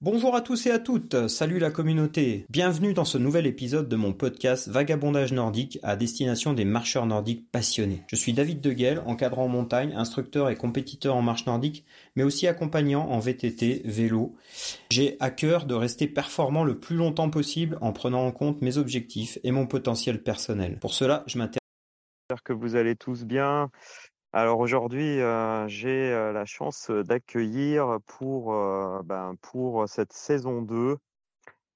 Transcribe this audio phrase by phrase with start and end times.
[0.00, 2.46] Bonjour à tous et à toutes, salut la communauté.
[2.50, 7.50] Bienvenue dans ce nouvel épisode de mon podcast Vagabondage nordique à destination des marcheurs nordiques
[7.50, 8.04] passionnés.
[8.06, 11.84] Je suis David Deguel, encadrant en montagne, instructeur et compétiteur en marche nordique,
[12.14, 14.36] mais aussi accompagnant en VTT, vélo.
[14.92, 18.78] J'ai à cœur de rester performant le plus longtemps possible en prenant en compte mes
[18.78, 20.78] objectifs et mon potentiel personnel.
[20.78, 21.58] Pour cela, je m'intéresse.
[22.30, 23.68] J'espère que vous allez tous bien.
[24.34, 30.98] Alors aujourd'hui, euh, j'ai euh, la chance d'accueillir pour, euh, ben, pour cette saison 2.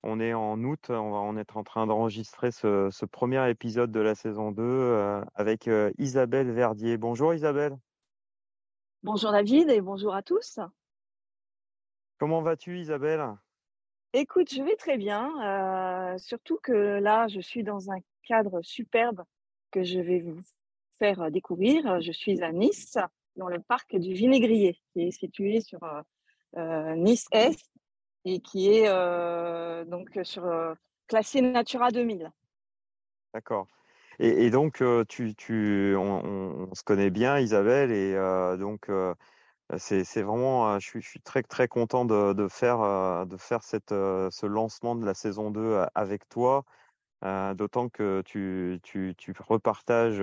[0.03, 3.91] On est en août, on va en être en train d'enregistrer ce, ce premier épisode
[3.91, 6.97] de la saison 2 avec Isabelle Verdier.
[6.97, 7.79] Bonjour Isabelle.
[9.05, 10.59] Bonjour David et bonjour à tous.
[12.19, 13.25] Comment vas-tu Isabelle?
[14.13, 19.23] Écoute, je vais très bien, surtout que là, je suis dans un cadre superbe
[19.71, 20.43] que je vais vous
[21.03, 22.01] faire découvrir.
[22.01, 22.97] Je suis à Nice,
[23.35, 25.81] dans le parc du Vinaigrier, qui est situé sur
[26.57, 27.59] euh, Nice Est
[28.25, 30.45] et qui est euh, donc sur
[31.09, 32.31] classé Natura 2000.
[33.35, 33.67] D'accord.
[34.21, 38.89] Et, donc, tu, tu, on, on, se connaît bien, Isabelle, et euh, donc
[39.79, 43.91] c'est vraiment, je suis, je suis, très très content de, de faire de faire cette
[43.91, 46.65] ce lancement de la saison 2 avec toi.
[47.23, 48.81] D'autant que tu,
[49.39, 50.21] repartages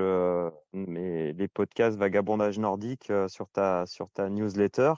[0.74, 3.86] les podcasts Vagabondage nordique sur, ta,
[4.30, 4.94] newsletter.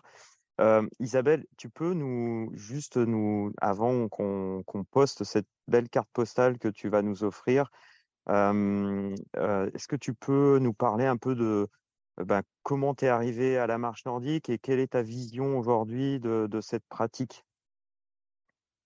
[1.00, 6.90] Isabelle, tu peux nous juste nous avant qu'on poste cette belle carte postale que tu
[6.90, 7.70] vas nous offrir,
[8.28, 11.68] est-ce que tu peux nous parler un peu de
[12.18, 16.20] ben, comment tu es arrivé à la marche nordique et quelle est ta vision aujourd'hui
[16.20, 17.46] de cette pratique?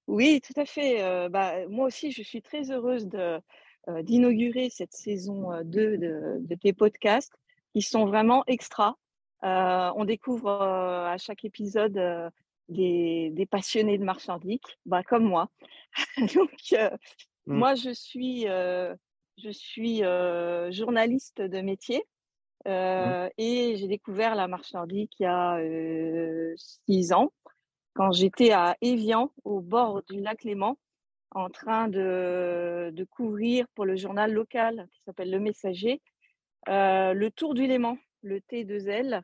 [0.07, 1.01] Oui, tout à fait.
[1.01, 3.39] Euh, bah, moi aussi, je suis très heureuse de,
[3.87, 7.33] euh, d'inaugurer cette saison 2 de, de, tes podcasts
[7.73, 8.97] qui sont vraiment extra.
[9.43, 11.99] Euh, on découvre à chaque épisode
[12.69, 15.49] des, des, passionnés de marche nordique, bah, comme moi.
[16.35, 16.87] Donc, mmh.
[17.45, 20.01] moi, je suis, je suis
[20.71, 22.03] journaliste de métier.
[22.67, 23.29] Mmh.
[23.37, 25.59] Et j'ai découvert la marche nordique il y a
[26.57, 27.31] six ans
[27.95, 30.77] quand j'étais à Évian, au bord du lac Léman,
[31.31, 36.01] en train de, couvrir pour le journal local qui s'appelle Le Messager,
[36.67, 39.21] euh, le Tour du Léman, le T2L,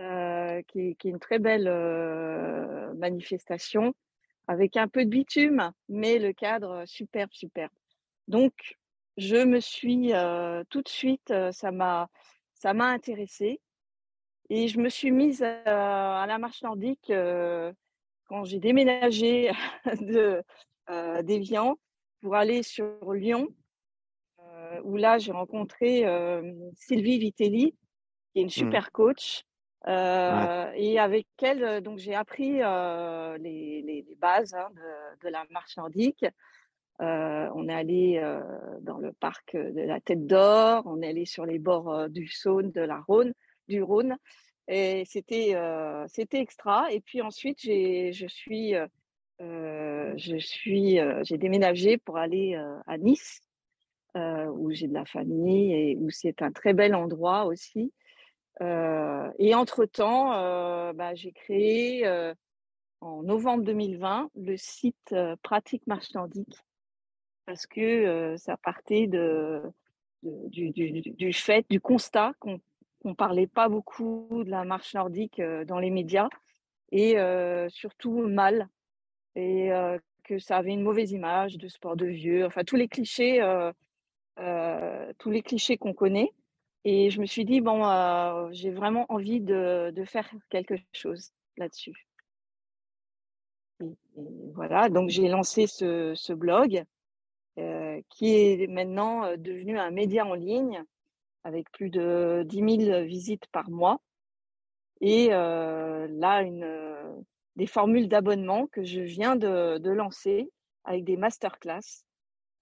[0.00, 3.94] euh, qui, est une très belle euh, manifestation
[4.46, 7.72] avec un peu de bitume, mais le cadre superbe, superbe.
[8.28, 8.76] Donc,
[9.16, 10.12] je me suis
[10.70, 12.08] tout de suite, ça m'a,
[12.54, 13.60] ça m'a intéressée
[14.48, 17.10] et je me suis mise à la marche nordique
[18.26, 19.50] quand j'ai déménagé
[20.00, 20.42] de
[20.90, 21.76] euh, d'Evian
[22.22, 23.48] pour aller sur Lyon,
[24.40, 27.74] euh, où là j'ai rencontré euh, Sylvie Vitelli,
[28.32, 28.50] qui est une mmh.
[28.50, 29.44] super coach.
[29.86, 30.82] Euh, ouais.
[30.82, 35.76] Et avec elle, donc j'ai appris les, les, les, bases hein, de, de, la marche
[35.76, 36.24] nordique.
[37.00, 38.38] Euh, on est allé
[38.80, 42.72] dans le parc de la Tête d'Or, on est allé sur les bords du Saône,
[42.72, 43.32] de la Rhône,
[43.68, 44.16] du Rhône.
[44.68, 46.90] Et c'était euh, c'était extra.
[46.92, 52.56] Et puis ensuite, j'ai je suis euh, je suis euh, j'ai déménagé pour aller
[52.86, 53.40] à Nice
[54.14, 57.92] où j'ai de la famille et où c'est un très bel endroit aussi.
[58.60, 60.30] et entre temps,
[60.94, 62.08] bah, j'ai créé
[63.02, 66.64] en novembre 2020 le site Pratique Marche Nordique
[67.44, 69.60] parce que ça partait de,
[70.22, 72.58] du, fait du constat qu'on
[73.04, 76.28] on parlait pas beaucoup de la marche nordique euh, dans les médias
[76.92, 78.68] et euh, surtout mal
[79.34, 82.88] et euh, que ça avait une mauvaise image de sport de vieux, enfin tous les
[82.88, 83.40] clichés,
[85.18, 86.32] tous les clichés qu'on connaît.
[86.84, 92.08] Et je me suis dit bon, j'ai vraiment envie de, faire quelque chose là-dessus.
[94.54, 96.82] voilà, donc j'ai lancé ce blog
[98.08, 100.82] qui est maintenant devenu un média en ligne
[101.46, 104.00] avec plus de 10 000 visites par mois.
[105.00, 107.14] Et euh, là, une, euh,
[107.54, 110.50] des formules d'abonnement que je viens de, de, lancer
[110.82, 112.04] avec des masterclass,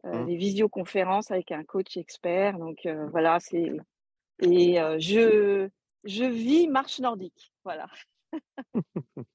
[0.04, 0.26] euh, mmh.
[0.26, 2.58] des visioconférences avec un coach expert.
[2.58, 3.72] Donc euh, voilà, c'est
[4.40, 5.70] et je
[6.04, 7.54] je vis marche nordique.
[7.64, 7.86] Voilà.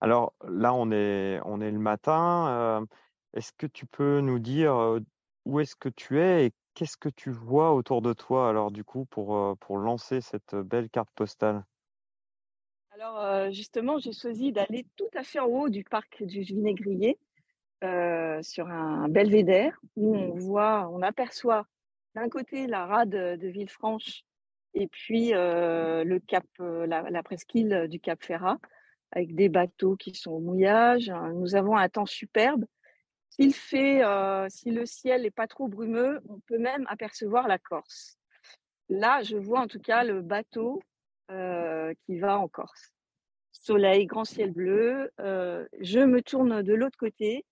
[0.00, 2.84] Alors là, on est on est le matin.
[3.32, 4.98] est-ce que tu peux nous dire
[5.44, 8.84] où est-ce que tu es et qu'est-ce que tu vois autour de toi alors du
[8.84, 11.64] coup pour, pour lancer cette belle carte postale?
[12.92, 17.18] Alors justement, j'ai choisi d'aller tout à fait en haut du parc du Vinaigrier
[17.82, 21.66] euh, sur un belvédère où on voit, on aperçoit
[22.14, 24.22] d'un côté la rade de Villefranche
[24.74, 28.58] et puis le cap, la, la, presqu'île du Cap Ferrat.
[29.12, 31.10] avec des bateaux qui sont au mouillage.
[31.34, 32.64] Nous avons un temps superbe.
[33.36, 34.00] S'il fait,
[34.48, 38.18] si le ciel n'est pas trop brumeux, on peut même apercevoir la Corse.
[38.88, 40.82] Là, je vois en tout cas le bateau
[41.28, 42.94] qui va en Corse.
[43.52, 45.10] Soleil, grand ciel bleu.
[45.18, 47.44] je me tourne de l'autre côté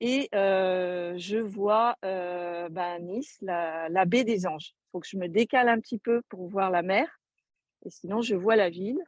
[0.00, 4.74] et je vois ben, Nice, la, baie des Anges.
[4.74, 7.06] Il faut que je me décale un petit peu pour voir la mer.
[7.84, 9.00] Et sinon, je vois la ville.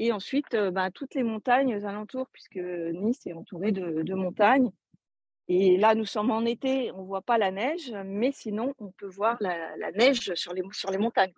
[0.00, 4.72] Et ensuite, ben, toutes les montagnes alentours, puisque Nice est entourée de, montagnes.
[5.48, 8.90] Et là, nous sommes en été, on ne voit pas la neige, mais sinon, on
[8.90, 11.32] peut voir la, neige sur les, sur les montagnes.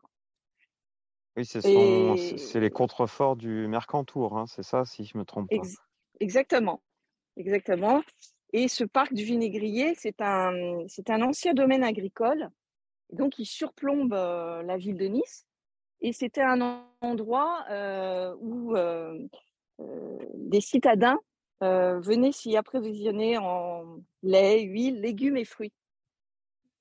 [1.36, 5.62] Oui, c'est les contreforts du Mercantour, hein, c'est ça, si je ne me trompe pas.
[6.18, 6.82] exactement.
[7.36, 8.02] Exactement.
[8.52, 10.52] Et ce parc du Vinaigrier, c'est un,
[10.88, 12.50] c'est un ancien domaine agricole.
[13.12, 15.46] Donc, il surplombe euh, la ville de Nice.
[16.00, 19.26] Et c'était un endroit euh, où euh,
[20.34, 21.18] des citadins
[21.60, 25.72] venaient s'y approvisionner en lait, huile, légumes et fruits.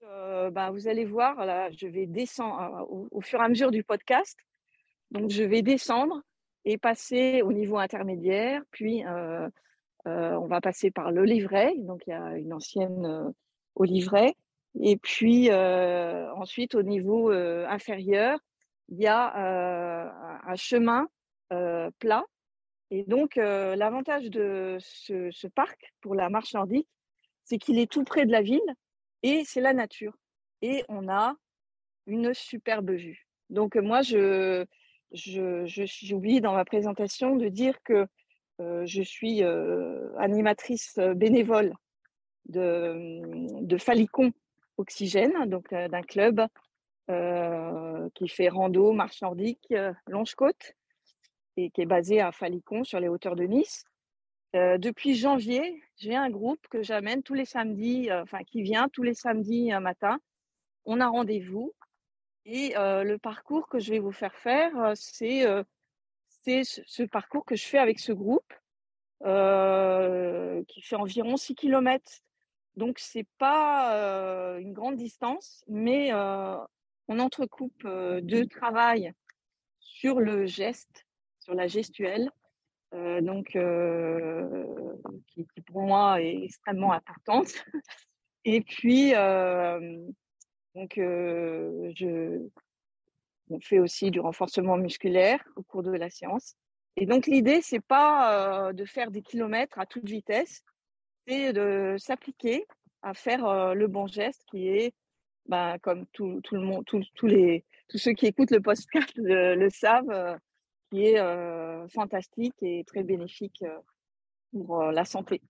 [0.02, 3.84] Ben, vous allez voir, là, je vais descendre au, au, fur et à mesure du
[3.84, 4.38] podcast.
[5.12, 6.22] Donc, je vais descendre
[6.66, 9.04] et passer au niveau intermédiaire, puis
[10.08, 13.30] euh, on va passer par le livret, donc il y a une ancienne euh,
[13.76, 14.36] au livret.
[14.82, 18.40] Et puis euh, ensuite, au niveau inférieur,
[18.90, 21.08] il y a un chemin
[22.00, 22.24] plat.
[22.92, 26.88] Et donc, l'avantage de ce, parc pour la marche nordique,
[27.44, 28.62] c'est qu'il est tout près de la ville
[29.24, 30.18] et c'est la nature.
[30.62, 31.36] Et on a
[32.08, 33.28] une superbe vue.
[33.50, 34.66] Donc, moi, je,
[35.12, 38.08] j'ai oublié dans ma présentation de dire que
[38.60, 41.74] euh, je suis euh, animatrice euh, bénévole
[42.48, 43.22] de,
[43.62, 44.32] de Falicon
[44.78, 46.46] Oxygène, donc d'un club
[48.14, 49.74] qui fait rando, marche nordique,
[50.08, 50.79] longe-côte, et
[51.74, 53.84] qui est basé à Falicon, sur les hauteurs de Nice.
[54.54, 59.14] depuis janvier, j'ai un groupe que j'amène tous les samedis, enfin qui vient tous les
[59.14, 60.20] samedis matin.
[60.86, 61.74] On a rendez-vous
[62.46, 65.46] et le parcours que je vais vous faire faire, c'est
[66.44, 68.54] c'est ce parcours que je fais avec ce groupe
[69.26, 72.22] euh, qui fait environ 6 km.
[72.76, 76.58] Donc, ce n'est pas euh, une grande distance, mais euh,
[77.08, 77.86] on entrecoupe
[78.22, 79.14] deux travail
[79.80, 81.06] sur le geste,
[81.50, 82.30] sur la gestuelle,
[82.94, 83.58] donc
[85.28, 87.48] qui, qui, pour moi est extrêmement importante.
[88.46, 89.12] Et puis,
[90.76, 92.48] donc, je,
[93.50, 96.56] on fait aussi du renforcement musculaire au cours de la séance.
[96.96, 100.64] Et donc l'idée, c'est pas euh, de faire des kilomètres à toute vitesse,
[101.28, 102.66] c'est de s'appliquer
[103.02, 104.94] à faire euh, le bon geste qui est,
[105.46, 109.70] ben, comme tout, tout le monde, tous les, tous ceux qui écoutent le podcast le,
[109.70, 110.36] savent, euh,
[110.90, 113.64] qui est fantastique et très bénéfique
[114.52, 115.42] pour la santé.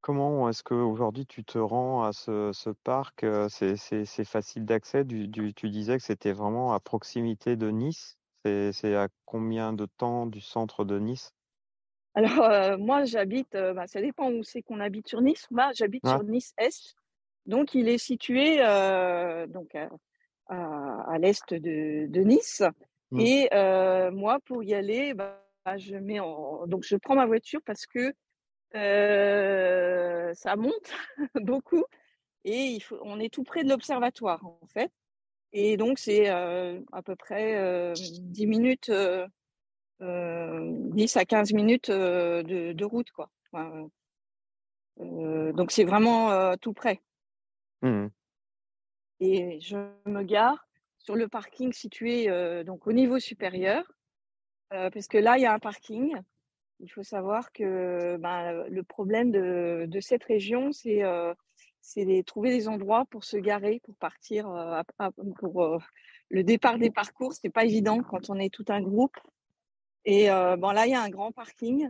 [0.00, 5.06] Comment est-ce qu'aujourd'hui tu te rends à ce, parc c'est, facile d'accès?
[5.06, 8.18] Tu, disais que c'était vraiment à proximité de Nice.
[8.44, 11.32] C'est, à combien de temps du centre de Nice?
[12.14, 15.46] Alors, moi, j'habite, bah, ça dépend où c'est qu'on habite sur Nice.
[15.52, 16.96] Moi, j'habite sur Nice-Est.
[17.46, 18.56] Donc, il est situé
[19.46, 19.88] donc, à,
[20.48, 22.62] l'est de, Nice.
[23.10, 23.20] Mmh.
[23.20, 23.48] Et
[24.12, 25.42] moi, pour y aller, bah,
[25.76, 26.66] je, mets en...
[26.66, 28.14] donc, je prends ma voiture parce que
[28.74, 30.92] euh, ça monte
[31.42, 31.84] beaucoup
[32.44, 34.90] et il faut, on est tout près de l'observatoire en fait.
[35.52, 38.90] Et donc c'est euh, à peu près euh, 10 minutes,
[40.00, 43.28] 10 à 15 minutes de, de, route quoi.
[44.96, 47.00] donc c'est vraiment tout près.
[47.82, 48.06] Mmh
[49.24, 49.76] et je
[50.06, 50.66] me gare
[50.98, 52.26] sur le parking situé
[52.64, 53.84] donc au niveau supérieur,
[54.70, 56.14] parce que là il y a un parking
[56.82, 61.32] il faut savoir que ben, le problème de, cette région, c'est euh,
[61.96, 64.82] de trouver des endroits pour se garer, pour partir, euh,
[65.38, 65.78] pour euh,
[66.28, 67.32] le départ des parcours.
[67.34, 69.16] C'est pas évident quand on est tout un groupe.
[70.04, 71.88] Et bon, là, il y a un grand parking.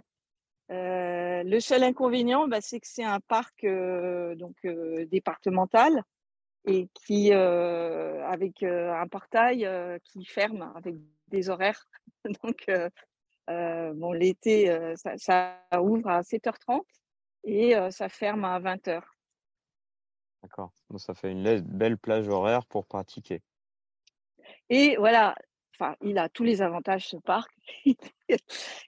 [0.68, 4.54] le seul inconvénient, ben, c'est que c'est un parc donc
[5.10, 6.04] départemental
[6.64, 9.68] et qui avec un portail
[10.04, 10.96] qui ferme avec
[11.28, 11.88] des horaires.
[12.42, 12.68] donc
[13.50, 16.82] euh, bon, l'été, euh, ça, ouvre à 7h30
[17.44, 19.02] et euh, ça ferme à 20h.
[20.42, 20.72] D'accord.
[20.90, 23.42] Donc ça fait une belle plage horaire pour pratiquer.
[24.70, 25.34] Et voilà,
[25.74, 27.50] enfin, il a tous les avantages ce parc.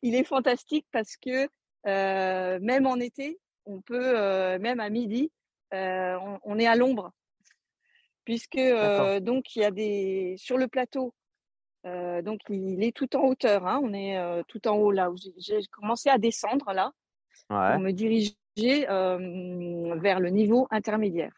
[0.02, 1.48] il est fantastique parce que
[1.84, 5.30] même en été, on peut, même à midi,
[5.72, 7.12] on, est à l'ombre.
[8.24, 8.58] Puisque
[9.20, 11.14] donc il y a des sur le plateau,
[11.84, 13.66] donc il est tout en hauteur.
[13.66, 13.80] Hein.
[13.82, 16.92] On est tout en haut là où j'ai commencé à descendre là
[17.48, 21.34] pour me diriger vers le niveau intermédiaire.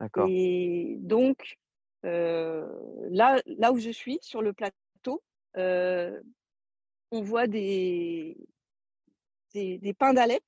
[0.00, 0.26] D'accord.
[0.28, 1.58] Et donc
[2.02, 5.22] là, là où je suis sur le plateau,
[5.54, 8.36] on voit des,
[9.54, 10.42] des, des pins d'Alep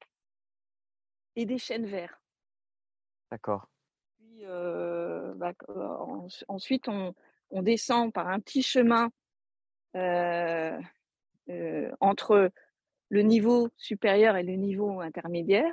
[1.37, 2.21] et des chênes verts.
[3.31, 3.69] D'accord.
[4.47, 5.53] Bah,
[6.49, 7.15] ensuite, on,
[7.63, 9.11] descend par un petit chemin
[9.97, 10.79] euh,
[11.49, 12.51] euh, entre
[13.09, 15.73] le niveau supérieur et le niveau intermédiaire.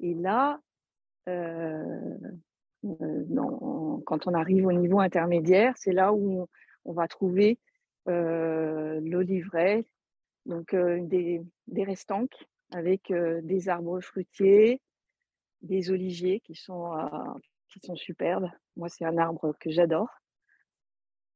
[0.00, 0.60] Et là,
[1.28, 2.16] euh,
[4.06, 6.48] quand on arrive au niveau intermédiaire, c'est là où
[6.84, 7.58] on, va trouver
[8.06, 9.84] l'oliveraie,
[10.46, 14.80] donc des, des restanques avec des arbres fruitiers,
[15.60, 16.90] des oliviers qui sont,
[17.72, 18.50] qui sont superbes.
[18.76, 20.08] Moi, c'est un arbre que j'adore.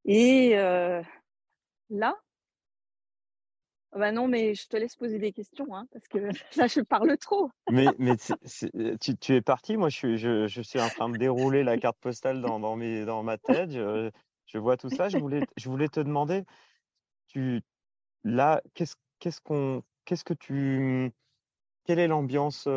[0.04, 0.54] Et
[1.90, 2.16] là,
[3.96, 6.18] ah bah non, mais je te laisse poser des questions, hein, parce que
[6.60, 7.50] là, je parle trop.
[7.70, 8.16] mais mais
[9.00, 9.78] tu, tu, es parti.
[9.78, 12.76] Moi, je suis, je, je, suis en train de dérouler la carte postale dans, dans,
[12.76, 13.70] mes, dans ma tête.
[13.70, 14.10] Je,
[14.44, 15.08] je, vois tout ça.
[15.08, 16.44] Je voulais, je voulais te demander,
[17.28, 17.62] tu,
[18.22, 21.10] là, qu'est-ce qu'est-ce qu'on, qu'est-ce que tu,
[21.84, 22.68] quelle est l'ambiance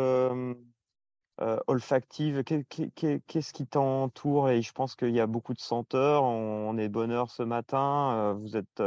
[1.67, 4.49] olfactive Qu'est-ce qui t'entoure?
[4.49, 6.23] Et je pense qu'il y a beaucoup de senteurs.
[6.23, 8.33] On, est bonheur ce matin.
[8.33, 8.81] vous êtes,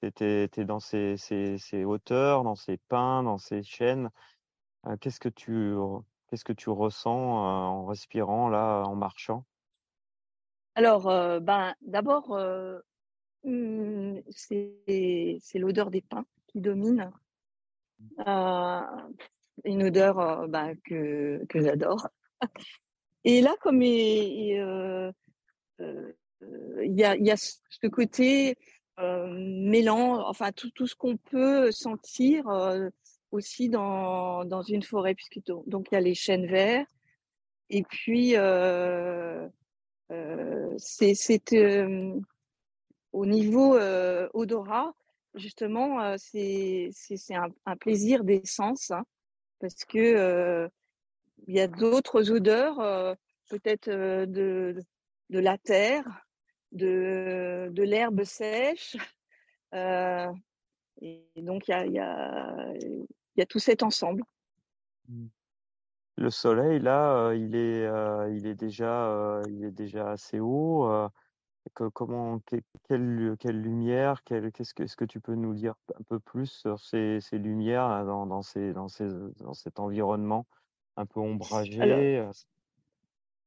[0.00, 4.10] t'es, dans ces, ces, ces, hauteurs, dans ces pins, dans ces chênes.
[5.00, 5.74] qu'est-ce que tu,
[6.28, 9.44] qu'est-ce que tu ressens en respirant là, en marchant?
[10.76, 11.04] Alors,
[11.40, 12.38] ben, d'abord,
[13.44, 17.10] mmh, c'est, c'est l'odeur des pins qui domine.
[19.66, 22.08] Euh, une odeur euh, bah, que, que j'adore.
[23.24, 25.12] Et là, comme il, euh,
[26.82, 28.56] il, y, a, il y a ce côté
[28.98, 32.44] mêlant, enfin tout, tout ce qu'on peut sentir
[33.30, 36.86] aussi dans, dans une forêt, puisque donc il y a les chênes verts,
[37.70, 38.34] et puis
[40.78, 41.52] c'est
[43.12, 43.78] au niveau
[44.34, 44.94] odorat,
[45.34, 46.90] justement, c'est
[47.30, 49.04] un, un, plaisir d'essence hein,
[49.60, 50.68] parce que
[51.46, 53.16] il y a d'autres odeurs,
[53.48, 54.76] peut-être de,
[55.30, 56.04] de la terre,
[56.72, 58.96] de, de l'herbe sèche.
[59.72, 62.72] et donc, il y a, y, a,
[63.36, 64.22] y a tout cet ensemble.
[65.08, 65.26] Mmh.
[66.16, 67.88] Le soleil, là, il est,
[68.36, 71.08] il est déjà, il est déjà assez haut
[71.74, 72.40] comment,
[72.88, 76.80] quelle, quelle lumière, qu'est-ce que, est-ce que tu peux nous dire un peu plus sur
[76.80, 80.46] ces, ces lumières dans, dans, ces, dans, ces, dans cet environnement
[80.96, 82.32] un peu ombragé alors,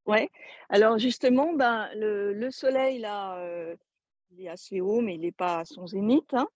[0.05, 0.29] Ouais,
[0.70, 3.75] alors justement, ben, le, le soleil, là, euh,
[4.32, 6.34] il est assez haut, mais il n'est pas à son zénith.
[6.34, 6.48] Hein.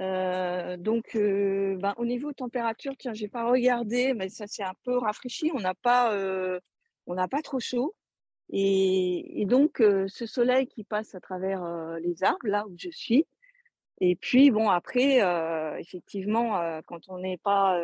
[0.00, 4.74] Euh, donc, euh, ben, au niveau température, tiens, j'ai pas regardé, mais ça s'est un
[4.82, 5.50] peu rafraîchi.
[5.54, 6.16] On n'a pas,
[7.06, 7.94] on n'a pas trop chaud.
[8.50, 12.90] Et, donc, euh, ce soleil qui passe à travers euh, les arbres, là où je
[12.90, 13.26] suis.
[14.00, 17.80] Et puis, bon, après, euh, effectivement, quand on n'est pas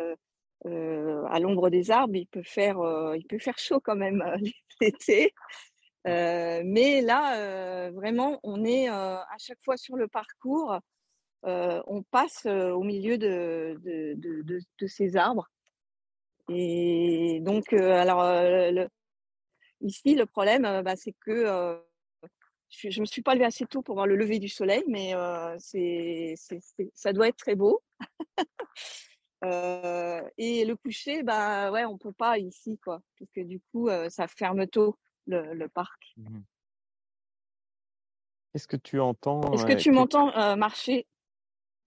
[0.63, 2.77] à l'ombre des arbres, il peut faire,
[3.15, 4.23] il peut faire chaud quand même
[4.81, 5.33] l'été.
[6.05, 10.77] mais là, vraiment, on est à chaque fois sur le parcours.
[11.43, 15.49] on passe au milieu de, de, ces arbres.
[16.47, 18.87] Et donc, alors, le,
[19.83, 21.77] Ici, le problème, euh, bah, c'est que euh,
[22.69, 25.13] je ne me suis pas levée assez tôt pour voir le lever du soleil, mais
[25.13, 26.35] euh, c'est,
[26.93, 27.83] ça doit être très beau.
[30.37, 34.27] et le coucher, bah ouais, on peut pas ici, quoi, parce que du coup, ça
[34.27, 34.97] ferme tôt
[35.27, 36.13] le, parc.
[36.15, 36.39] Mmh
[38.53, 41.05] Est-ce que tu entends Est-ce que tu m'entends marcher?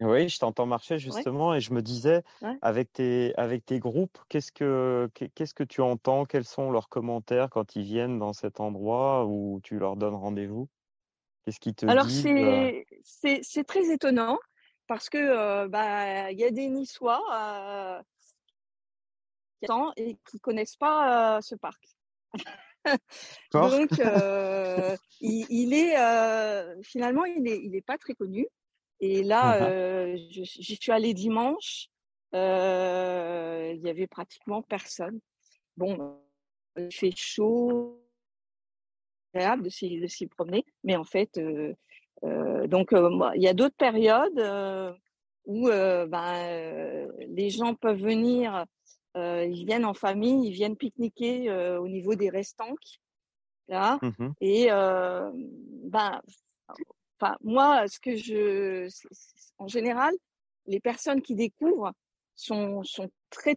[0.00, 2.22] Oui, je t'entends marcher justement et je me disais,
[2.60, 6.26] avec tes, avec tes groupes, qu'est-ce que, qu'est-ce que tu entends?
[6.26, 10.68] Quels sont leurs commentaires quand ils viennent dans cet endroit où tu leur donnes rendez-vous?
[11.44, 12.06] Qu'est-ce qu'ils te Alors?
[12.06, 12.82] Euh?
[13.02, 14.38] c'est, c'est, très étonnant
[14.86, 18.02] parce que euh, bah il y a des Niçois euh,
[19.96, 21.82] et qui connaissent pas ce parc.
[23.52, 23.90] Donc
[25.20, 28.46] il, il, est finalement il est il est pas très connu.
[29.00, 31.88] Et là, mmh euh, j'y suis allée dimanche.
[32.34, 35.20] Euh, il y avait pratiquement personne.
[35.76, 36.18] Bon,
[36.76, 38.02] il fait chaud,
[39.34, 41.74] agréable de s'y promener, mais en fait, euh,
[42.24, 44.84] euh donc il y a d'autres périodes
[45.44, 48.64] où ben, les gens peuvent venir,
[49.14, 53.00] ils viennent en famille, ils viennent pique-niquer au niveau des restanques,
[53.68, 56.20] là, mmh et ben
[57.20, 58.88] enfin, moi, ce que je,
[59.58, 60.12] en général,
[60.66, 61.92] les personnes qui découvrent
[62.34, 63.54] sont, sont très,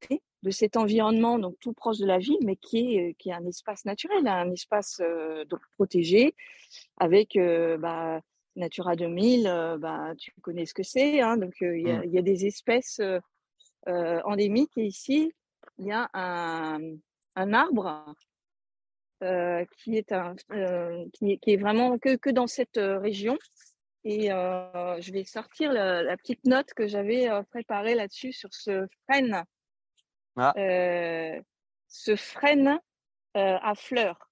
[0.00, 3.32] très de cet environnement, donc tout proche de la ville, mais qui est, qui est
[3.32, 5.00] un espace naturel, un espace
[5.48, 6.34] donc protégé,
[6.98, 7.36] avec
[7.80, 8.20] bah,
[8.54, 12.14] Natura 2000, bah, tu connais ce que c'est, hein, donc il y, mmh.
[12.14, 13.00] y, a des espèces
[13.86, 15.32] endémiques, et ici,
[15.78, 16.80] il y a un,
[17.34, 18.14] un arbre
[19.22, 23.38] euh, qui est un euh, qui, est, vraiment que, que dans cette euh, région.
[24.04, 29.42] Et je vais sortir la, petite note que j'avais préparée là-dessus sur ce frêne.
[30.36, 30.52] Ah.
[31.88, 32.78] ce frêne
[33.34, 34.30] à fleurs.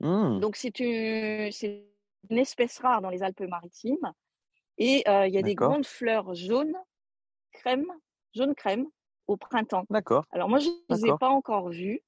[0.00, 0.40] Mmh.
[0.40, 1.50] Donc c'est une,
[2.30, 4.12] une espèce rare dans les Alpes-Maritimes.
[4.78, 6.76] Et il y a des grandes fleurs jaunes,
[7.52, 7.86] crème,
[8.34, 8.88] jaune crème,
[9.28, 9.84] au printemps.
[9.88, 10.24] D'accord.
[10.32, 12.02] Alors moi, je ne les ai pas encore vues.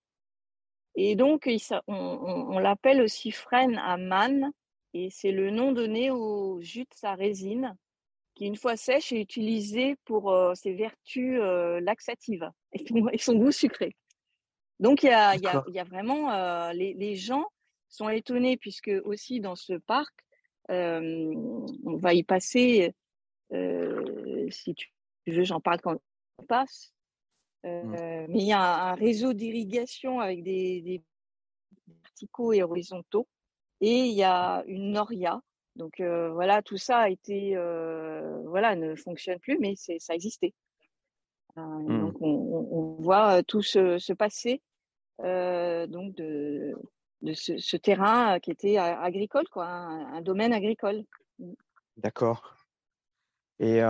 [0.94, 1.48] Et donc,
[1.86, 4.52] on, l'appelle aussi frêne à manne,
[4.94, 7.76] et c'est le nom donné au jus de sa résine,
[8.34, 13.52] qui une fois sèche est utilisé pour euh, ses vertus euh, laxatives et son, goût
[13.52, 13.96] sucré.
[14.80, 17.46] Donc, il y a, y, a, y a, vraiment euh, les, les, gens
[17.88, 20.12] sont étonnés puisque aussi dans ce parc,
[20.68, 22.94] on va y passer.
[23.50, 24.90] si tu
[25.26, 25.96] veux, j'en parle quand
[26.38, 26.92] on passe.
[27.64, 27.94] Mmh.
[27.94, 31.02] Euh, mais il y a un, réseau d'irrigation avec des,
[32.02, 33.28] verticaux et horizontaux.
[33.80, 35.40] Et il y a une noria.
[35.76, 40.14] Donc euh, voilà, tout ça a été, euh, voilà, ne fonctionne plus, mais c'est, ça
[40.14, 40.54] existait.
[41.56, 42.00] Mmh.
[42.00, 44.62] Donc on, voit tout se, se passer
[45.18, 46.74] donc de,
[47.22, 51.04] de ce, terrain qui était agricole, quoi, un, domaine agricole.
[51.38, 51.52] Mmh.
[51.96, 52.56] D'accord.
[53.58, 53.80] Et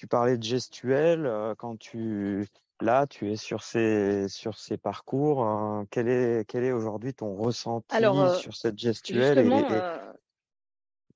[0.00, 2.48] tu parlais de gestuelle quand tu
[2.80, 5.44] là tu es sur ces sur ces parcours.
[5.44, 7.94] Hein, quel est quel est aujourd'hui ton ressenti
[8.40, 9.40] sur cette gestuelle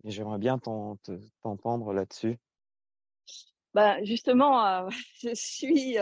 [0.05, 2.37] et, j'aimerais bien t'entendre là-dessus.
[3.73, 4.87] Bah justement,
[5.23, 5.97] je suis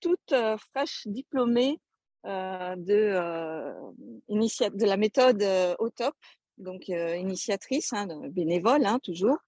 [0.00, 0.34] toute
[0.72, 1.78] fraîche diplômée
[2.24, 3.14] de
[4.00, 5.44] de la méthode
[5.78, 6.16] au top,
[6.58, 9.38] donc initiatrice, hein, bénévole hein, toujours.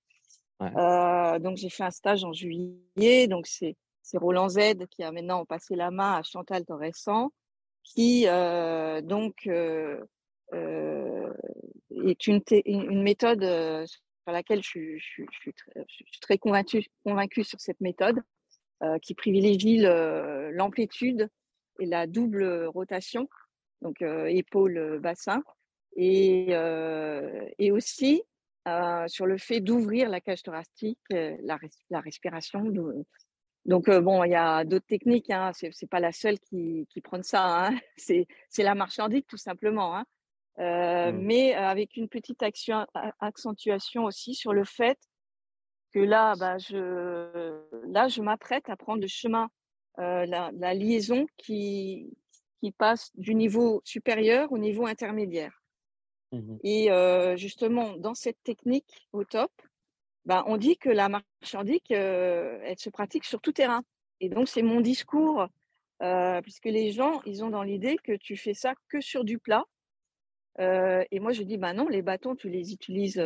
[0.60, 3.28] Donc j'ai fait un stage en juillet.
[3.28, 3.76] Donc c'est
[4.14, 7.30] Roland Z qui a maintenant passé la main à Chantal Torressan,
[7.82, 9.98] qui donc est
[12.26, 13.42] une, méthode
[13.86, 15.26] sur laquelle je, suis,
[16.20, 16.88] très, convaincue
[17.42, 18.22] sur cette méthode
[19.02, 21.28] qui privilégie l'amplitude
[21.80, 23.28] et la double rotation,
[23.82, 25.42] donc épaule-bassin,
[25.96, 26.50] et,
[27.58, 28.22] et aussi
[28.66, 31.58] euh, sur le fait d'ouvrir la cage thoracique, euh, la,
[31.90, 32.64] la, respiration.
[33.66, 35.30] Donc euh, bon, il y a d'autres techniques.
[35.30, 37.66] Hein, c'est pas la seule qui, qui prend ça.
[37.66, 38.26] Hein, c'est
[38.58, 39.96] la marche nordique tout simplement.
[39.96, 40.04] Hein.
[40.60, 41.18] Euh, mmh.
[41.22, 42.86] Mais avec une petite action,
[43.20, 44.98] accentuation aussi sur le fait
[45.92, 49.48] que là, bah, je, là, je m'apprête à prendre le chemin,
[49.98, 52.16] euh, la, la, liaison qui,
[52.60, 55.63] qui passe du niveau supérieur au niveau intermédiaire.
[56.32, 56.88] Mmh Et
[57.36, 59.52] justement, dans cette technique au top,
[60.24, 61.54] ben, on dit que la marche
[61.90, 63.82] elle se pratique sur tout terrain.
[64.20, 65.46] Et donc, c'est mon discours,
[66.42, 69.64] puisque les gens, ils ont dans l'idée que tu fais ça que sur du plat.
[70.58, 73.22] et moi, je dis, ben non, les bâtons, tu les utilises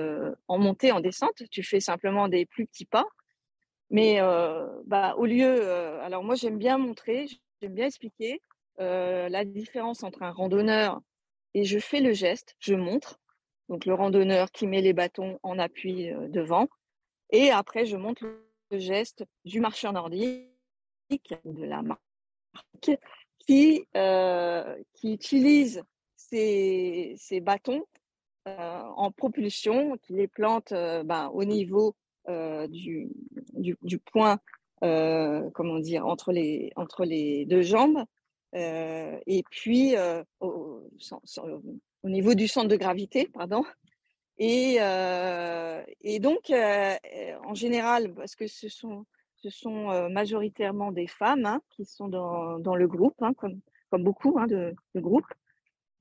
[0.48, 1.42] en montée, en descente.
[1.50, 3.06] Tu fais simplement des plus petits pas.
[3.90, 4.20] Mais
[4.86, 7.26] bah, au lieu, alors moi, j'aime bien montrer,
[7.62, 8.42] j'aime bien expliquer
[8.78, 11.00] la différence entre un randonneur
[11.58, 13.18] et je fais le geste, je montre.
[13.68, 16.68] Donc le randonneur qui met les bâtons en appui euh, devant.
[17.30, 18.24] Et après, je montre
[18.70, 20.46] le geste du marcheur nordique,
[21.10, 22.90] de la marque,
[23.40, 25.82] qui, euh, qui utilise
[26.16, 27.84] ces bâtons
[28.46, 31.96] euh, en propulsion, qui les plante ben, au niveau
[32.68, 33.08] du,
[33.54, 34.38] du, du, point,
[34.80, 38.04] comment dire, entre les, entre les deux jambes,
[38.54, 40.82] euh, et puis euh, au,
[42.02, 43.64] au, niveau du centre de gravité, pardon.
[44.38, 49.04] Et, euh, et donc, en général, parce que ce sont,
[49.36, 54.04] ce sont majoritairement des femmes hein, qui sont dans, dans le groupe, hein, comme, comme
[54.04, 55.32] beaucoup hein, de, de, groupes,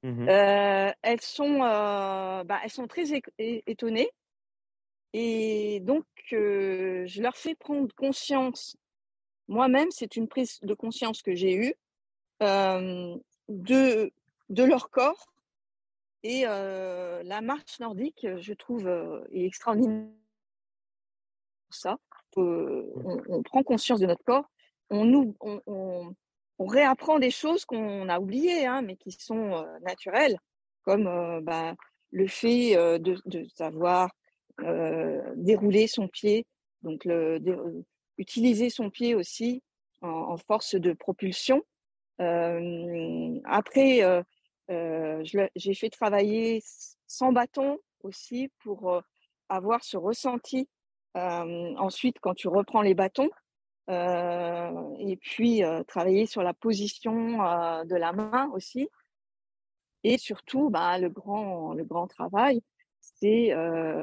[0.03, 3.05] mmh elles, sont, bah, elles sont très
[3.39, 4.09] étonnées.
[5.13, 8.77] Et donc, je leur fais prendre conscience,
[9.47, 11.73] moi-même, c'est une prise de conscience que j'ai eue,
[12.39, 14.11] de,
[14.49, 15.27] de leur corps.
[16.23, 18.87] Et la marche nordique, je trouve,
[19.31, 20.07] est extraordinaire
[21.67, 21.97] pour ça.
[22.35, 22.83] Mmh.
[23.29, 24.45] On, prend conscience de notre corps,
[24.91, 30.37] on, nous, on, on, réapprend des choses qu'on a oubliées, hein, mais qui sont naturelles,
[30.83, 31.75] comme bah,
[32.11, 34.11] le fait de, de, savoir
[35.35, 36.45] dérouler son pied,
[36.83, 37.39] donc le,
[38.17, 39.61] utiliser son pied aussi
[40.01, 41.63] en, force de propulsion.
[42.19, 44.23] Après,
[44.69, 46.63] j'ai fait travailler
[47.07, 49.01] sans bâton aussi pour
[49.49, 50.67] avoir ce ressenti
[51.15, 53.29] ensuite quand tu reprends les bâtons.
[53.89, 57.37] et puis travailler sur la position
[57.85, 58.87] de la main aussi.
[60.03, 62.61] Et surtout, bah, le, grand, le grand travail,
[62.99, 63.51] c'est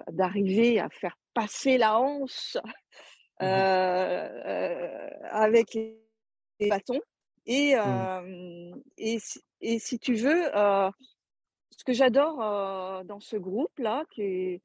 [0.09, 2.57] d'arriver à faire passer la hanche
[3.40, 3.44] mmh
[5.31, 5.98] avec les,
[6.68, 7.00] bâtons.
[7.46, 8.80] Et, mmh.
[8.96, 9.18] et,
[9.61, 12.38] et, si tu veux, ce que j'adore
[13.04, 14.61] dans ce groupe-là, qui,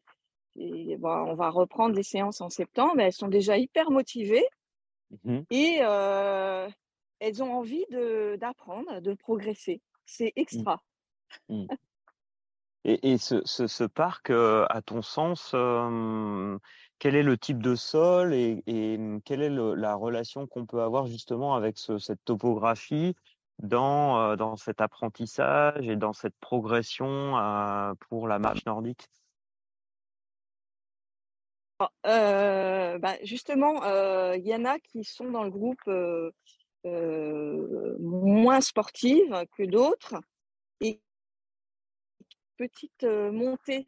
[0.97, 4.45] bah, on va reprendre les séances en septembre, elles sont déjà hyper motivées
[5.23, 5.79] mmh et
[7.19, 7.85] elles ont envie
[8.37, 9.81] d'apprendre, de, progresser.
[10.05, 10.81] C'est extra.
[12.85, 15.53] Et, ce, ce, parc, à ton sens,
[16.99, 18.61] quel est le type de sol et,
[19.25, 23.15] quelle est la relation qu'on peut avoir justement avec cette topographie
[23.59, 27.33] dans, dans cet apprentissage et dans cette progression
[28.09, 29.07] pour la marche nordique?
[32.03, 33.81] Bah, justement,
[34.33, 35.89] il y en a qui sont dans le groupe
[37.99, 40.15] moins sportives que d'autres
[40.81, 41.01] et
[42.57, 43.87] petite montée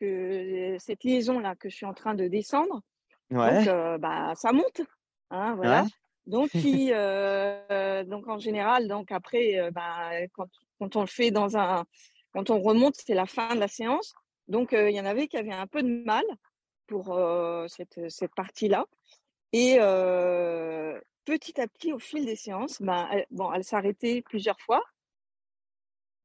[0.00, 2.82] que cette liaison là que je suis en train de descendre.
[3.30, 4.82] Donc bah ça monte,
[5.30, 5.86] hein, voilà.
[6.26, 11.84] Donc qui, donc en général, donc après, bah, quand, quand on le fait dans un,
[12.32, 14.14] quand on remonte, c'est la fin de la séance.
[14.48, 16.24] Donc il y en avait qui avaient un peu de mal
[16.86, 17.18] pour
[17.68, 18.86] cette, cette partie-là.
[19.52, 19.78] Et
[21.24, 24.82] petit à petit, au fil des séances, ben, bon, elle s'arrêtait plusieurs fois.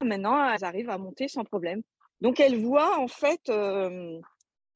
[0.01, 1.81] Maintenant, elles arrivent à monter sans problème.
[2.21, 3.51] Donc, elles voient en fait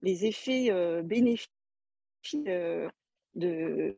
[0.01, 1.49] les effets bénéfiques
[3.35, 3.97] de,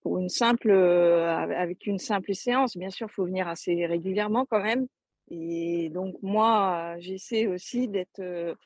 [0.00, 2.76] pour une simple, avec une simple séance.
[2.76, 4.86] Bien sûr, il faut venir assez régulièrement quand même.
[5.30, 8.56] Et donc, moi, j'essaie aussi d'être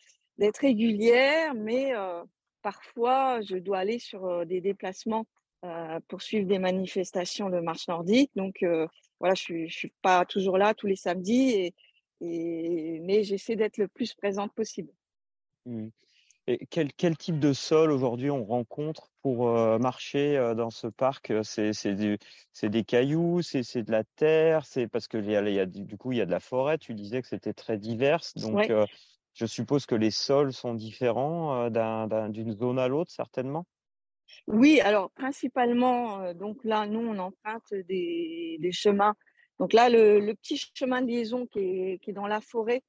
[0.61, 1.93] régulière, mais
[2.62, 5.27] parfois, je dois aller sur des déplacements
[6.09, 8.31] pour suivre des manifestations de marche nordique.
[8.37, 8.65] Donc,
[9.21, 11.73] voilà, je ne suis, pas toujours là tous les samedis,
[12.22, 14.92] et mais j'essaie d'être le plus présente possible.
[15.66, 15.88] Mmh.
[16.48, 21.32] Et quel, quel, type de sol aujourd'hui on rencontre pour marcher dans ce parc?
[21.42, 21.94] C'est
[22.64, 26.11] des cailloux, c'est de la terre, c'est parce que y a, y a, du coup
[26.11, 26.78] il y a de la forêt.
[26.78, 28.72] Tu disais que c'était très divers, donc
[29.35, 33.64] je suppose que les sols sont différents d'une zone à l'autre, certainement?
[34.46, 39.14] Oui, alors principalement, donc là, nous, on emprunte des, des chemins.
[39.59, 42.83] Donc là, le, le, petit chemin de liaison qui est, qui est dans la forêt,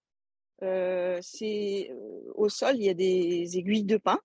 [0.61, 1.91] euh, c'est
[2.35, 4.19] au sol, il y a des aiguilles de pin.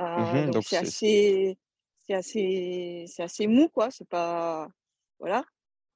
[0.00, 1.58] Euh, mmh donc c'est assez,
[2.06, 3.90] c'est assez, c'est assez mou, quoi.
[3.90, 4.68] C'est pas,
[5.18, 5.44] voilà,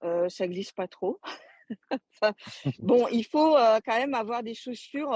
[0.04, 1.20] euh, ça glisse pas trop.
[2.80, 5.12] bon, il faut quand même avoir des chaussures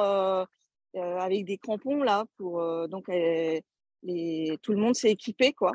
[0.95, 5.73] avec des crampons là pour donc les, tout le monde s'est équipé quoi.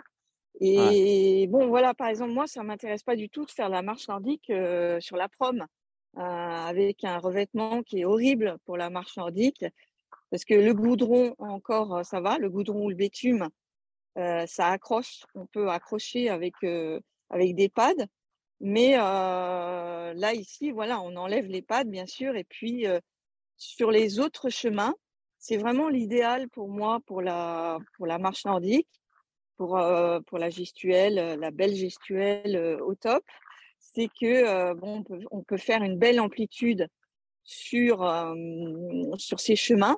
[0.60, 4.08] Et bon voilà, par exemple moi ça m'intéresse pas du tout de faire la marche
[4.08, 4.52] nordique
[5.00, 5.66] sur la prom
[6.16, 9.66] avec un revêtement qui est horrible pour la marche nordique.
[10.30, 13.50] Parce que le goudron encore ça va, le goudron ou le bitume
[14.16, 16.54] ça accroche, on peut accrocher avec
[17.30, 18.06] avec des pads.
[18.64, 22.36] Mais là, ici, voilà, on enlève les pattes, bien sûr.
[22.36, 22.86] Et puis,
[23.58, 24.94] sur les autres chemins,
[25.40, 29.01] c'est vraiment l'idéal pour moi pour la, pour la marche nordique,
[30.26, 33.24] pour, la gestuelle, la belle gestuelle au top.
[33.80, 36.88] C'est que bon, on peut, faire une belle amplitude
[37.43, 38.00] sur,
[39.17, 39.97] sur ces chemins.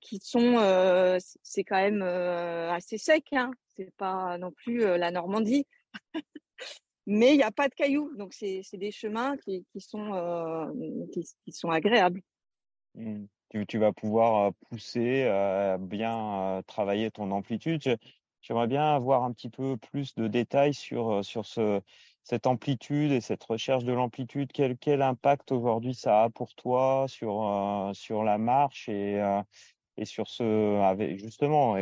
[0.00, 3.50] qui sont, c'est quand même assez sec, hein.
[3.76, 5.66] c'est pas non plus la Normandie.
[7.06, 8.12] mais il n'y a pas de cailloux.
[8.16, 10.72] Donc, c'est des chemins qui, qui sont,
[11.12, 12.22] qui, sont agréables.
[12.94, 13.26] Mmh.
[13.66, 15.24] Tu, vas pouvoir pousser,
[15.80, 17.98] bien travailler ton amplitude.
[18.48, 21.82] J'aimerais bien avoir un petit peu plus de détails sur, sur ce,
[22.22, 24.52] cette amplitude et cette recherche de l'amplitude.
[24.54, 29.22] Quel, quel impact aujourd'hui ça a pour toi sur, sur la marche et,
[29.98, 31.76] et sur ce, justement,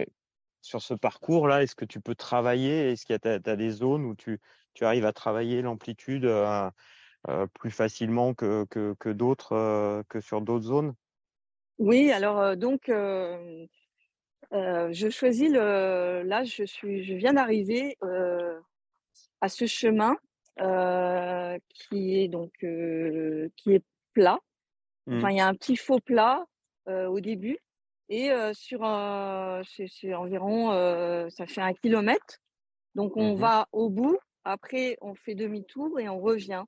[0.61, 2.91] sur ce parcours-là, est-ce que tu peux travailler?
[2.91, 4.41] Est-ce qu'il y a, des zones où tu,
[4.75, 6.29] tu arrives à travailler l'amplitude
[7.55, 10.95] plus facilement que, que, d'autres, que sur d'autres zones?
[11.79, 12.91] Oui, alors donc
[14.53, 16.23] je choisis le.
[16.25, 17.97] Là, je suis, je viens d'arriver
[19.41, 20.17] à ce chemin
[21.69, 24.39] qui est donc qui est plat.
[25.09, 25.31] Enfin, mmh.
[25.31, 26.45] il y a un petit faux plat
[26.87, 27.59] au début.
[28.09, 28.81] Et sur
[29.65, 30.71] c'est environ,
[31.31, 32.39] ça fait un kilomètre.
[32.95, 34.19] Donc on Mmh va au bout.
[34.45, 36.65] Après, on fait demi-tour et on revient.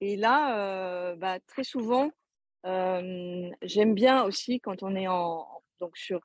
[0.00, 2.10] Et là, bah, très souvent,
[2.64, 5.46] j'aime bien aussi quand on est en
[5.80, 6.20] donc sur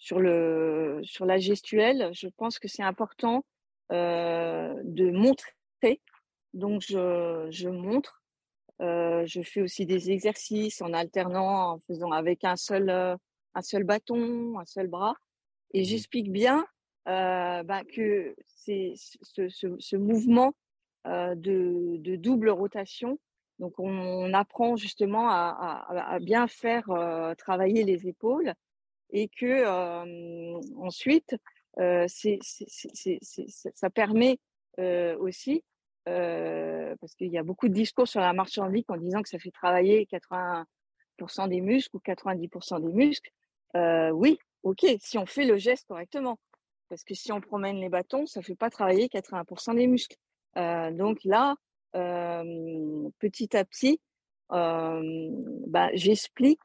[0.00, 2.10] sur le sur la gestuelle.
[2.12, 3.44] Je pense que c'est important
[3.90, 6.00] de montrer.
[6.54, 8.22] Donc je je montre.
[8.80, 12.90] je fais aussi des exercices en alternant, en faisant avec un seul
[13.54, 15.14] un seul bâton, un seul bras.
[15.72, 16.66] Et Mmh j'explique bien
[17.08, 20.52] euh, bah, que c'est ce, ce, ce, mouvement
[21.06, 23.18] euh, de, de, double rotation.
[23.58, 28.52] Donc, on, on apprend justement à, à, à bien faire euh, travailler les épaules
[29.12, 29.64] et que
[30.76, 31.36] ensuite,
[33.74, 34.38] ça permet
[35.18, 35.64] aussi,
[36.04, 39.38] parce qu'il y a beaucoup de discours sur la marche nordique en disant que ça
[39.38, 43.30] fait travailler 80% des muscles ou 90% des muscles.
[44.12, 46.38] oui, ok, si on fait le geste correctement.
[46.88, 50.16] Parce que si on promène les bâtons, ça ne fait pas travailler 80% des muscles.
[50.56, 51.54] Donc là,
[51.92, 54.00] petit à petit,
[54.50, 56.60] bah, j'explique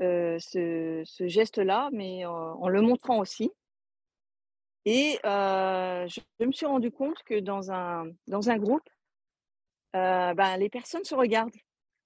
[0.00, 3.50] ce, ce geste-là, mais en le montrant aussi.
[4.84, 8.88] Et je, je, me suis rendu compte que dans un, dans un groupe,
[9.92, 11.54] bah, les personnes se regardent.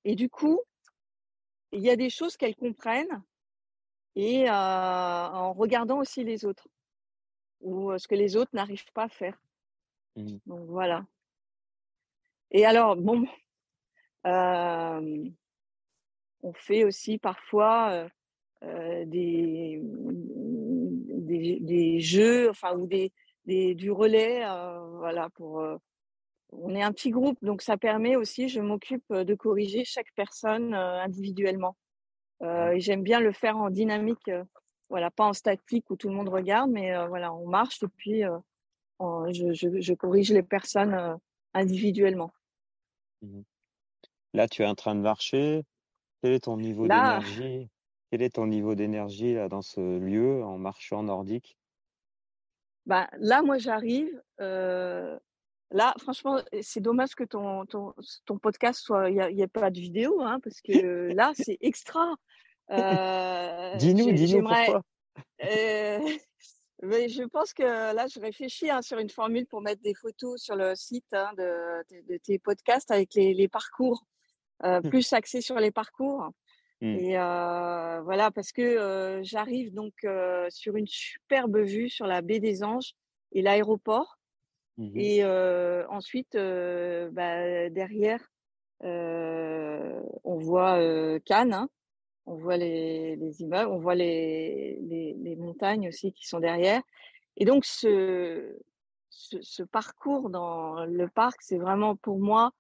[0.05, 0.61] Et du coup,
[1.73, 3.23] il y a des choses qu'elles comprennent
[4.15, 6.69] et en regardant aussi les autres
[7.61, 9.39] ou ce que les autres n'arrivent pas à faire.
[10.17, 10.39] Mmh.
[10.47, 11.05] Donc voilà.
[12.51, 13.27] Et alors, bon,
[14.27, 15.29] euh,
[16.47, 18.09] on fait aussi parfois
[18.63, 23.13] euh, des, des, des, jeux, enfin, ou des,
[23.47, 24.45] des du relais,
[24.99, 25.63] voilà, pour.
[26.53, 30.75] on est un petit groupe, donc ça permet aussi, je m'occupe de corriger chaque personne
[30.75, 31.77] individuellement.
[32.41, 32.73] Mmh.
[32.75, 34.31] et j'aime bien le faire en dynamique
[34.91, 38.23] voilà, pas en statique où tout le monde regarde, mais voilà, on marche et puis
[38.99, 41.19] on, je, je, je, corrige les personnes
[41.55, 42.31] individuellement.
[43.23, 43.41] Mmh
[44.37, 45.65] là, tu es en train de marcher.
[46.27, 47.69] Quel est ton niveau d'énergie?
[48.11, 51.57] Quel est ton niveau d'énergie là dans ce lieu en marchant nordique?
[52.85, 54.11] Bah, Là, moi, j'arrive.
[55.73, 57.93] Là, franchement, c'est dommage que ton, ton,
[58.25, 62.15] ton podcast soit, il n'y ait pas de vidéo, hein, parce que là, c'est extra.
[62.71, 64.83] Euh, dis-nous, dis-nous pourquoi.
[65.45, 65.99] Euh,
[66.83, 70.41] mais je pense que là, je réfléchis hein, sur une formule pour mettre des photos
[70.41, 74.05] sur le site hein, de, de, de, tes podcasts avec les, les parcours,
[74.65, 74.89] euh, mmh.
[74.89, 76.31] plus axés sur les parcours.
[76.81, 76.87] Mmh.
[76.87, 82.21] Et euh, voilà, parce que euh, j'arrive donc euh, sur une superbe vue sur la
[82.21, 82.95] baie des Anges
[83.33, 84.19] et l'aéroport.
[84.79, 84.91] Mmh.
[84.97, 85.25] Et
[85.89, 88.21] ensuite, bah, derrière,
[88.83, 90.79] on voit
[91.21, 91.55] Cannes.
[91.55, 91.69] Hein,
[92.27, 96.83] on voit les, les, immeubles, on voit les, les, les, montagnes aussi qui sont derrière.
[97.37, 98.59] Et donc, ce,
[99.11, 102.51] ce, ce parcours dans le parc, c'est vraiment pour moi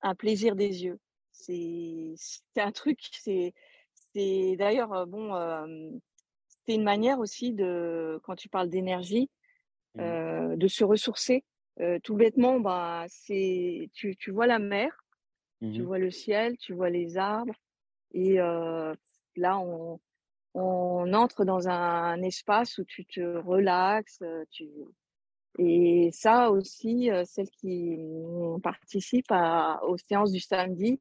[0.00, 1.00] un plaisir des yeux.
[1.36, 2.14] C'est
[2.56, 3.52] un truc, c'est
[4.14, 5.90] d'ailleurs, euh, bon, euh,
[6.64, 9.28] c'est une manière aussi de, quand tu parles d'énergie,
[9.96, 10.00] mmh.
[10.00, 11.44] euh, de se ressourcer.
[11.80, 14.90] Euh, tout bêtement, bah, c'est tu, tu vois la mer,
[15.60, 15.72] mmh.
[15.72, 17.56] tu vois le ciel, tu vois les arbres,
[18.12, 18.94] et euh,
[19.34, 20.00] là, on,
[20.54, 24.22] on entre dans un espace où tu te relaxes.
[24.50, 24.68] Tu...
[25.58, 27.98] Et ça aussi, celles qui
[28.62, 31.00] participent à, aux séances du samedi,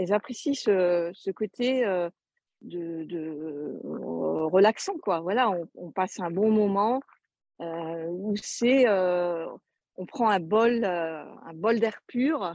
[0.00, 1.84] elles apprécient ce, côté
[2.62, 4.96] de, de relaxant.
[4.98, 5.20] Quoi.
[5.20, 7.00] Voilà, on, passe un bon moment
[7.60, 9.46] euh, où c'est, euh,
[9.96, 12.54] on prend un bol, un bol d'air pur.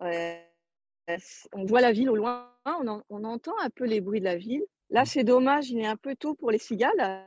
[0.00, 4.64] on voit la ville au loin, on, entend un peu les bruits de la ville.
[4.90, 7.26] Là, c'est dommage, il est un peu tôt pour les cigales.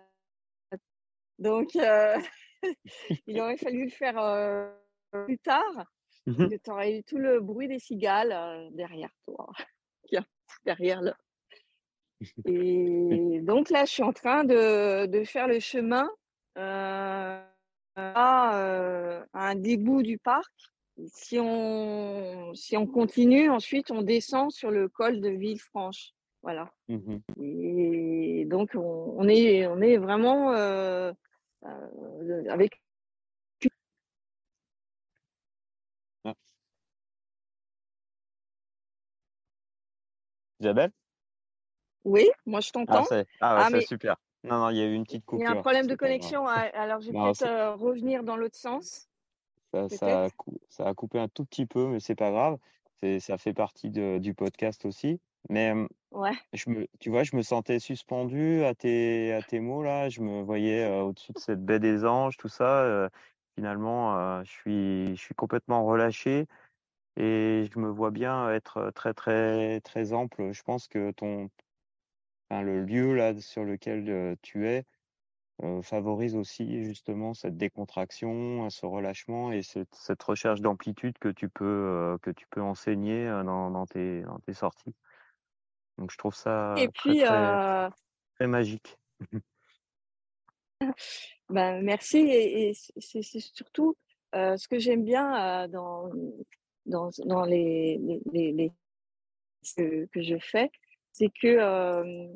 [1.39, 2.17] Donc, euh,
[3.28, 4.71] il aurait fallu le faire euh,
[5.25, 5.86] plus tard.
[6.25, 6.47] Mmh.
[6.63, 9.47] Tu aurais eu tout le bruit des cigales euh, derrière toi,
[10.65, 11.15] derrière là.
[12.45, 16.09] Et donc là, je suis en train de, de faire le chemin
[16.57, 17.41] euh,
[17.95, 20.51] à, euh, à un début du parc
[21.07, 26.11] si on, si on continue, ensuite on descend sur le col de Villefranche.
[26.41, 26.71] Voilà.
[26.88, 31.11] Mmh Et donc on, on, est, on est vraiment euh,
[32.49, 32.81] avec.
[40.65, 40.91] Isabelle?
[42.06, 43.01] Oui, moi je t'entends.
[43.01, 44.15] Ah, c'est ah, ouais, ah, super.
[44.43, 45.45] Non, non, il y a eu une petite coupure.
[45.45, 48.58] Il y a un problème de connexion, alors je vais peut-être euh, revenir dans l'autre
[48.58, 49.08] sens.
[49.71, 50.30] Ça, ça, a,
[50.69, 52.58] ça, a, coupé un tout petit peu, mais c'est pas grave.
[53.19, 55.19] Ça fait partie de, du podcast aussi.
[55.49, 55.73] Mais
[56.12, 56.32] Ouais.
[56.54, 60.10] je me, tu vois, je me sentais suspendu à tes, à tes mots là.
[60.10, 63.10] Je me voyais au-dessus de cette baie des anges, tout ça.
[63.56, 66.47] finalement, je suis, je suis complètement relâché
[67.17, 70.51] et je me vois bien être très, très, très ample.
[70.51, 71.49] Je pense que ton,
[72.49, 74.86] enfin, le lieu là sur lequel tu es
[75.84, 82.17] favorise aussi justement cette décontraction, ce relâchement et cette, cette recherche d'amplitude que tu peux,
[82.21, 84.93] que tu peux enseigner dans, dans, tes, dans tes sorties.
[85.97, 87.89] Donc je trouve ça Et très, puis, très, euh,
[88.36, 88.97] très magique.
[91.49, 92.17] ben, merci.
[92.17, 93.95] Et, et c'est c'est surtout
[94.36, 96.10] euh, ce que j'aime bien euh, dans,
[96.86, 98.00] dans, dans les,
[98.32, 98.71] les, les,
[99.76, 100.69] que, je fais,
[101.12, 102.28] c'est que euh,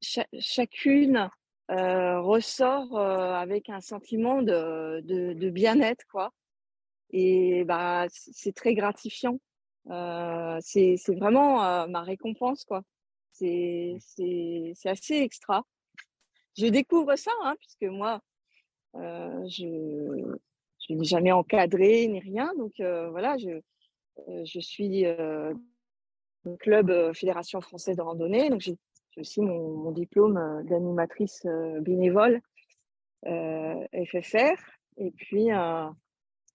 [0.00, 1.28] cha- chacune
[1.70, 6.30] euh, ressort euh, avec un sentiment de, de, bien-être, quoi.
[7.10, 9.38] Et bah, c'est très gratifiant.
[10.60, 12.82] C'est vraiment ma récompense, quoi.
[13.32, 13.98] C'est
[14.84, 15.64] assez extra.
[16.56, 18.20] Je découvre ça, hein, puisque moi,
[18.94, 20.36] je
[20.88, 23.60] je n'ai jamais encadré ni rien, donc euh, voilà, je
[24.28, 25.52] euh, je suis euh,
[26.60, 28.76] club euh, Fédération française de randonnée, donc j'ai
[29.16, 31.46] aussi mon, mon diplôme euh, d'animatrice
[31.80, 32.40] bénévole
[33.24, 34.60] FFR,
[34.98, 35.48] et puis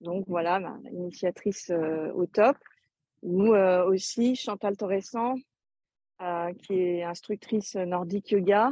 [0.02, 1.72] donc voilà, ma initiatrice
[2.14, 2.56] au top.
[3.24, 5.34] Ou aussi Chantal Torressan,
[6.60, 8.72] qui est instructrice nordique yoga,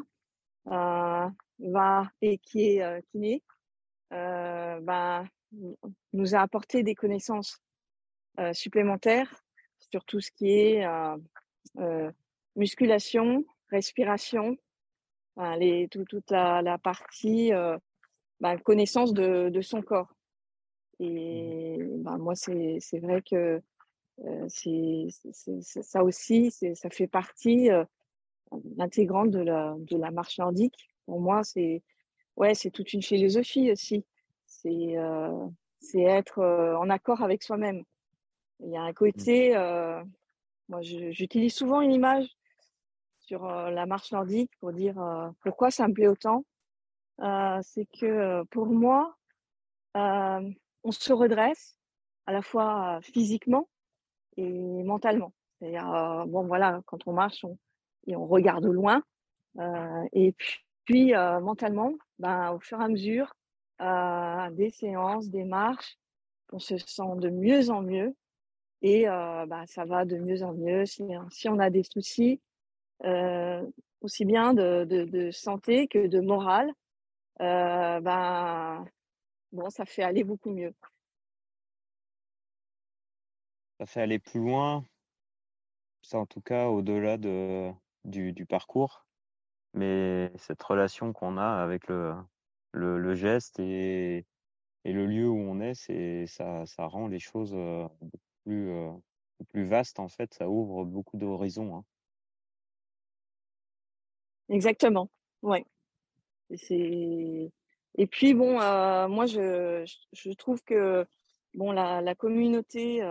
[0.67, 3.41] va et qui est kiné,
[4.13, 5.27] euh, ben,
[6.13, 7.59] nous a apporté des connaissances
[8.39, 9.33] euh, supplémentaires
[9.91, 10.85] sur tout ce qui est
[11.77, 12.11] euh,
[12.55, 14.57] musculation, respiration,
[15.59, 17.51] les, tout, toute la, la partie
[18.39, 20.11] ben, connaissance de, de son corps.
[20.99, 23.61] Et ben, moi, c'est vrai que
[24.47, 25.07] c'est
[25.61, 27.69] ça aussi, ça fait partie
[28.79, 30.89] intégrante de la, de la marche nordique.
[31.05, 31.83] Pour moi, c'est
[32.35, 34.05] ouais, c'est toute une philosophie aussi.
[34.67, 35.47] C'est euh,
[35.79, 37.83] c'est être euh, en accord avec soi-même.
[38.59, 40.03] Il y a un côté, euh,
[40.67, 42.27] moi, j'utilise souvent une image
[43.19, 44.95] sur la marche nordique pour dire
[45.41, 46.43] pourquoi ça me plaît autant.
[47.19, 49.15] C'est que pour moi,
[49.93, 51.77] on se redresse
[52.25, 53.69] à la fois physiquement
[54.37, 55.33] et mentalement.
[55.59, 57.57] C'est-à-dire, bon, voilà, quand on marche, on,
[58.07, 59.03] et on regarde au loin.
[59.59, 63.35] Euh, et puis, puis euh, mentalement, ben, au fur et à mesure
[63.81, 65.97] euh, des séances, des marches,
[66.51, 68.15] on se sent de mieux en mieux
[68.81, 70.85] et euh, ben, ça va de mieux en mieux.
[70.85, 72.41] Si, si on a des soucis,
[73.03, 73.65] euh,
[74.01, 76.71] aussi bien de, santé que de morale,
[77.41, 78.85] euh, ben,
[79.51, 80.73] bon, ça fait aller beaucoup mieux.
[83.79, 84.83] Ça fait aller plus loin,
[86.01, 87.71] ça en tout cas au-delà de,
[88.05, 89.05] du parcours,
[89.73, 92.15] mais cette relation qu'on a avec le,
[92.71, 94.25] le, le geste et,
[94.85, 98.71] et le lieu où on est, c'est ça, ça rend les choses beaucoup plus,
[99.49, 101.75] plus vastes en fait, ça ouvre beaucoup d'horizons.
[101.75, 101.83] Hein.
[104.49, 105.09] Exactement,
[105.41, 105.65] ouais.
[106.55, 107.51] C'est
[107.99, 108.53] et puis bon,
[109.09, 111.05] moi je, je trouve que
[111.53, 113.01] bon la, communauté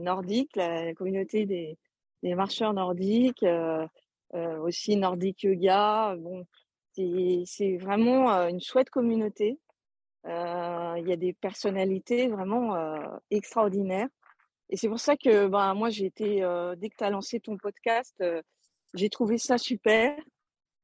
[0.00, 1.78] nordique, la, communauté des,
[2.22, 3.44] des marcheurs nordiques,
[4.32, 6.44] aussi nordique yoga, bon
[6.94, 9.58] c'est vraiment une chouette communauté.
[10.24, 12.76] Il y a des personnalités vraiment
[13.30, 14.08] extraordinaires.
[14.68, 16.40] Et c'est pour ça que ben moi j'ai été
[16.76, 18.22] dès que tu as lancé ton podcast,
[18.94, 20.16] j'ai trouvé ça super.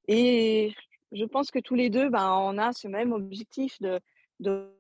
[0.09, 0.73] Et
[1.13, 4.01] je pense que tous les deux, ben, on a ce même objectif de,
[4.41, 4.71] de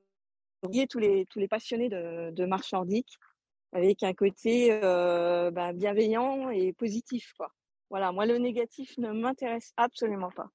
[0.62, 3.18] relier tous les, tous les passionnés de, nordique
[3.72, 7.32] avec un côté ben, bienveillant et positif.
[7.36, 7.52] Quoi.
[7.90, 10.50] Voilà, moi, le négatif ne m'intéresse absolument pas.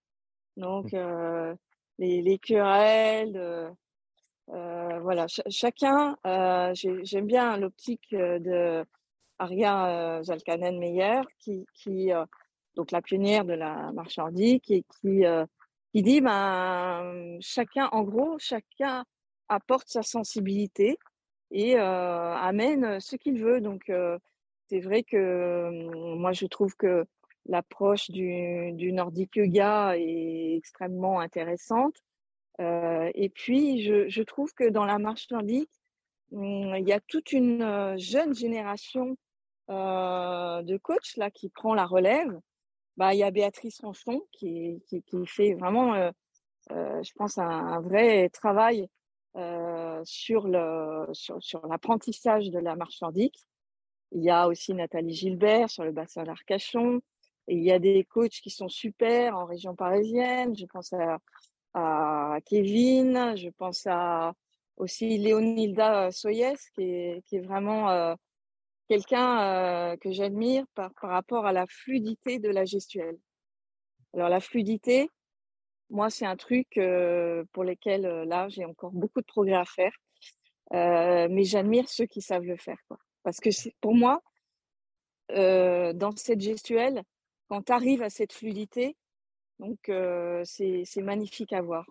[0.57, 1.55] Donc, euh,
[1.97, 3.73] les, les querelles,
[4.49, 6.17] euh, voilà, Ch chacun,
[6.73, 8.85] j'aime bien l'optique de
[9.39, 12.11] Aria euh, Zalkanen Meyer qui, qui
[12.75, 13.91] donc la pionnière de la
[14.69, 15.45] et qui, euh,
[15.93, 19.05] qui dit ben chacun, en gros, chacun
[19.47, 20.97] apporte sa sensibilité
[21.51, 23.59] et amène ce qu'il veut.
[23.61, 23.91] Donc
[24.67, 27.05] c'est vrai que moi je trouve que
[27.51, 31.95] l'approche du, du nordique yoga est extrêmement intéressante.
[32.59, 35.71] Euh, et puis je, trouve que dans la marche nordique,
[36.31, 39.17] il y a toute une jeune génération
[39.69, 42.39] euh, de coach là qui prend la relève
[42.97, 46.11] bah, il y a Béatrice Ronchon qui, qui, fait vraiment, euh,
[46.71, 48.87] euh, je pense, un, vrai travail
[49.37, 53.45] euh, sur le sur l'apprentissage de la marche nordique.
[54.11, 57.01] Il y a aussi Nathalie Gilbert sur le bassin d'Arcachon.
[57.47, 60.55] Il y a des coachs qui sont super en région parisienne.
[60.55, 60.93] Je pense
[61.73, 64.33] à, Kevin, je pense à
[64.77, 68.15] aussi Léonilda qui est, qui est vraiment euh,
[68.87, 73.17] quelqu'un euh, que j'admire par, par rapport à la fluidité de la gestuelle.
[74.13, 75.09] Alors la fluidité,
[75.89, 79.93] moi, c'est un truc euh, pour lequel là, j'ai encore beaucoup de progrès à faire.
[80.71, 82.79] mais j'admire ceux qui savent le faire.
[82.87, 82.97] Quoi.
[83.23, 84.21] Parce que pour moi,
[85.29, 87.03] dans cette gestuelle,
[87.51, 88.95] quand tu arrives à cette fluidité,
[89.59, 89.91] donc
[90.45, 91.85] c'est magnifique à voir.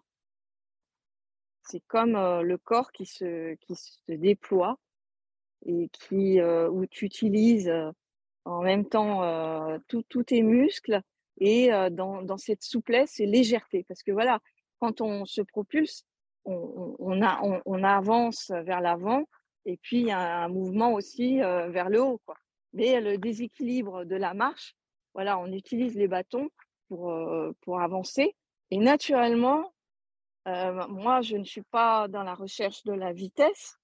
[1.64, 4.78] C'est comme le corps qui se, qui se déploie
[5.66, 7.70] et qui, où tu utilises
[8.46, 11.02] en même temps tous tes muscles
[11.36, 13.84] et dans, dans, cette souplesse et légèreté.
[13.86, 14.40] Parce que voilà,
[14.78, 16.06] quand on se propulse,
[16.46, 19.28] on, a, on, avance vers l'avant
[19.66, 22.18] et puis il y a un mouvement aussi vers le haut.
[22.24, 22.38] Quoi.
[22.72, 24.74] Mais le déséquilibre de la marche,
[25.14, 26.48] voilà, on utilise les bâtons
[26.88, 27.14] pour,
[27.61, 28.34] pour avancer.
[28.70, 29.72] Et naturellement,
[30.48, 33.76] euh, moi, je ne suis pas dans la recherche de la vitesse.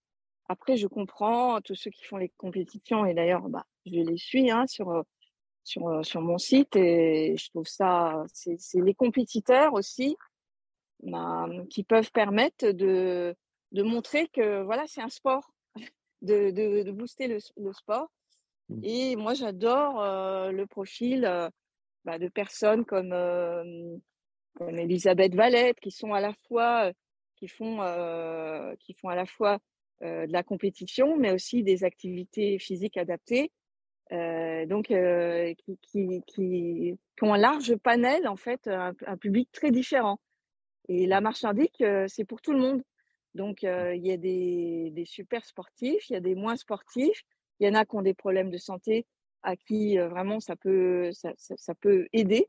[0.48, 4.50] Après, je comprends tous ceux qui font les compétitions et d'ailleurs, bah, je les suis
[4.50, 5.04] hein, sur,
[5.64, 10.16] sur, sur mon site et je trouve ça, c'est les compétiteurs aussi
[11.02, 13.34] bah, qui peuvent permettre de,
[13.72, 15.50] de montrer que voilà, c'est un sport,
[16.22, 18.08] de, de, booster le, sport.
[18.68, 18.80] Mmh.
[18.84, 21.48] Et moi, j'adore euh, le profil euh,
[22.04, 23.12] bah, de personnes comme
[24.56, 26.90] comme Elisabeth Valette, qui sont à la fois,
[27.36, 29.58] qui font, euh, qui font à la fois
[30.02, 33.52] euh, de la compétition, mais aussi des activités physiques adaptées.
[34.12, 40.18] Euh, donc, qui, qui, qui, ont un large panel, en fait, un, public très différent.
[40.88, 42.82] Et la marche nordique, c'est pour tout le monde.
[43.34, 47.24] Donc, il y a des, des, super sportifs, il y a des moins sportifs,
[47.61, 49.07] il y en a qui ont des problèmes de santé
[49.42, 52.48] à qui vraiment ça peut, ça, ça, ça peut aider.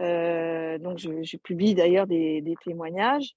[0.00, 3.34] Euh, donc, je, je publie d'ailleurs des, des, témoignages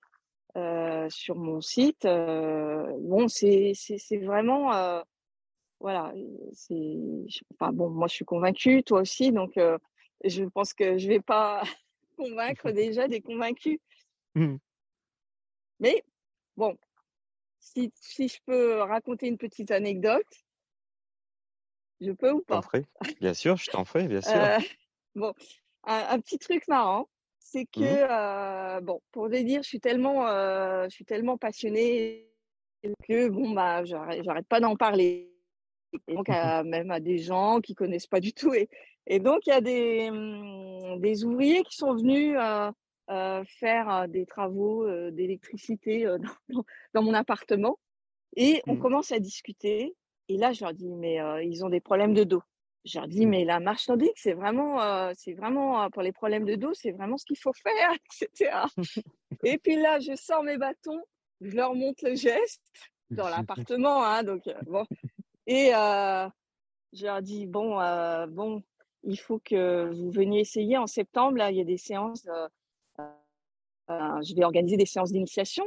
[0.57, 2.05] euh, sur mon site.
[2.05, 3.73] Euh, bon, c'est
[4.21, 5.01] vraiment, euh,
[5.79, 6.13] voilà,
[6.53, 6.97] c'est,
[7.53, 9.77] enfin bon, moi je suis convaincue, toi aussi, donc euh,
[10.25, 11.63] je pense que je vais pas
[12.17, 13.79] convaincre déjà des convaincus.
[14.35, 14.57] Mmh.
[15.79, 16.03] Mais
[16.57, 16.77] bon,
[17.59, 20.25] si, si je peux raconter une petite anecdote,
[22.01, 22.61] je peux ou pas?
[23.19, 24.35] Bien sûr, je t'en ferai, bien sûr.
[24.35, 24.57] Euh,
[25.15, 25.33] bon,
[25.83, 28.07] un, petit truc marrant, c'est que, mmh.
[28.09, 32.27] euh, bon, pour te dire, je suis tellement, euh, je suis tellement passionnée
[33.07, 35.33] que, bon, bah, j'arrête pas d'en parler.
[36.07, 36.27] Et donc,
[36.65, 38.53] même à des gens qui connaissent pas du tout.
[38.53, 38.69] Et,
[39.07, 42.37] et donc, il y a des, mmh, des ouvriers qui sont venus
[43.59, 46.05] faire des travaux d'électricité
[46.49, 47.77] dans, dans, mon appartement.
[48.35, 48.79] Et on mmh.
[48.79, 49.95] commence à discuter.
[50.29, 52.43] Et là, je leur dis, mais ils ont des problèmes de dos.
[52.85, 53.29] J'ai dit, mmh.
[53.29, 56.73] mais la marche nordique, c'est vraiment, euh, c'est vraiment euh, pour les problèmes de dos,
[56.73, 58.51] c'est vraiment ce qu'il faut faire, etc.
[59.43, 61.01] et puis là, je sors mes bâtons,
[61.41, 62.63] je leur montre le geste
[63.11, 64.85] dans l'appartement, hein, donc euh, bon.
[65.45, 67.77] Et je leur dis, bon,
[68.27, 68.63] bon,
[69.03, 71.37] il faut que vous veniez essayer en septembre.
[71.37, 72.27] Là, il y a des séances.
[73.89, 75.65] je vais organiser des séances d'initiation.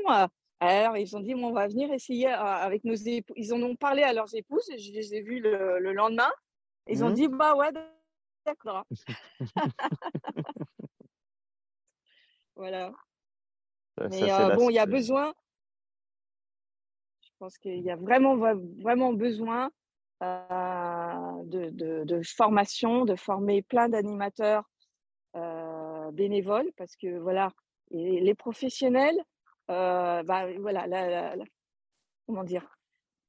[0.68, 3.36] Alors, ils ont dit, bon, on va venir essayer avec nos épouses.
[3.36, 4.68] Ils en ont parlé à leurs épouses.
[4.76, 6.30] Je les ai vus le lendemain.
[6.88, 7.14] Ils ont mmh.
[7.14, 7.70] dit, bah ouais,
[8.44, 8.84] d'accord.
[12.56, 12.92] voilà.
[14.10, 15.34] Mais euh, bon, il y a besoin,
[17.20, 19.70] je pense qu'il y a vraiment, vraiment besoin
[20.22, 24.64] euh, de, de, de, formation, de former plein d'animateurs
[25.36, 27.52] euh, bénévoles parce que voilà,
[27.90, 29.20] les professionnels,
[29.68, 31.34] bah, voilà, la,
[32.26, 32.66] comment dire,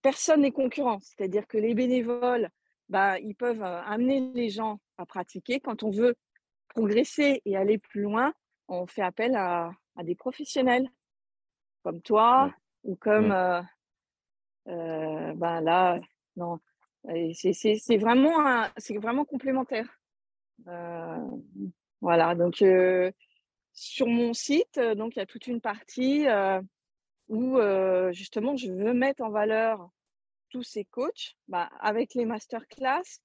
[0.01, 0.99] personne n'est concurrent.
[1.01, 2.49] C'est-à-dire que les bénévoles,
[2.89, 5.59] bah, ils peuvent amener les gens à pratiquer.
[5.59, 6.15] Quand on veut
[6.69, 8.34] progresser et aller plus loin,
[8.67, 10.89] on fait appel à, à des professionnels
[11.84, 12.51] comme toi
[12.84, 13.61] ou comme euh,
[14.67, 15.99] euh, ben là
[16.36, 16.59] non.
[17.34, 19.88] C'est vraiment c'est vraiment complémentaire.
[20.67, 21.27] Euh,
[22.01, 22.63] voilà donc
[23.74, 26.26] sur mon site donc il y a toute une partie
[27.28, 27.59] où
[28.11, 29.89] justement je veux mettre en valeur
[30.53, 33.19] tous ces coachs, bah, avec les masterclass,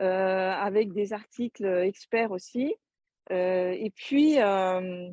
[0.00, 2.74] euh, avec des articles experts aussi.
[3.32, 5.10] Euh, et puis, euh,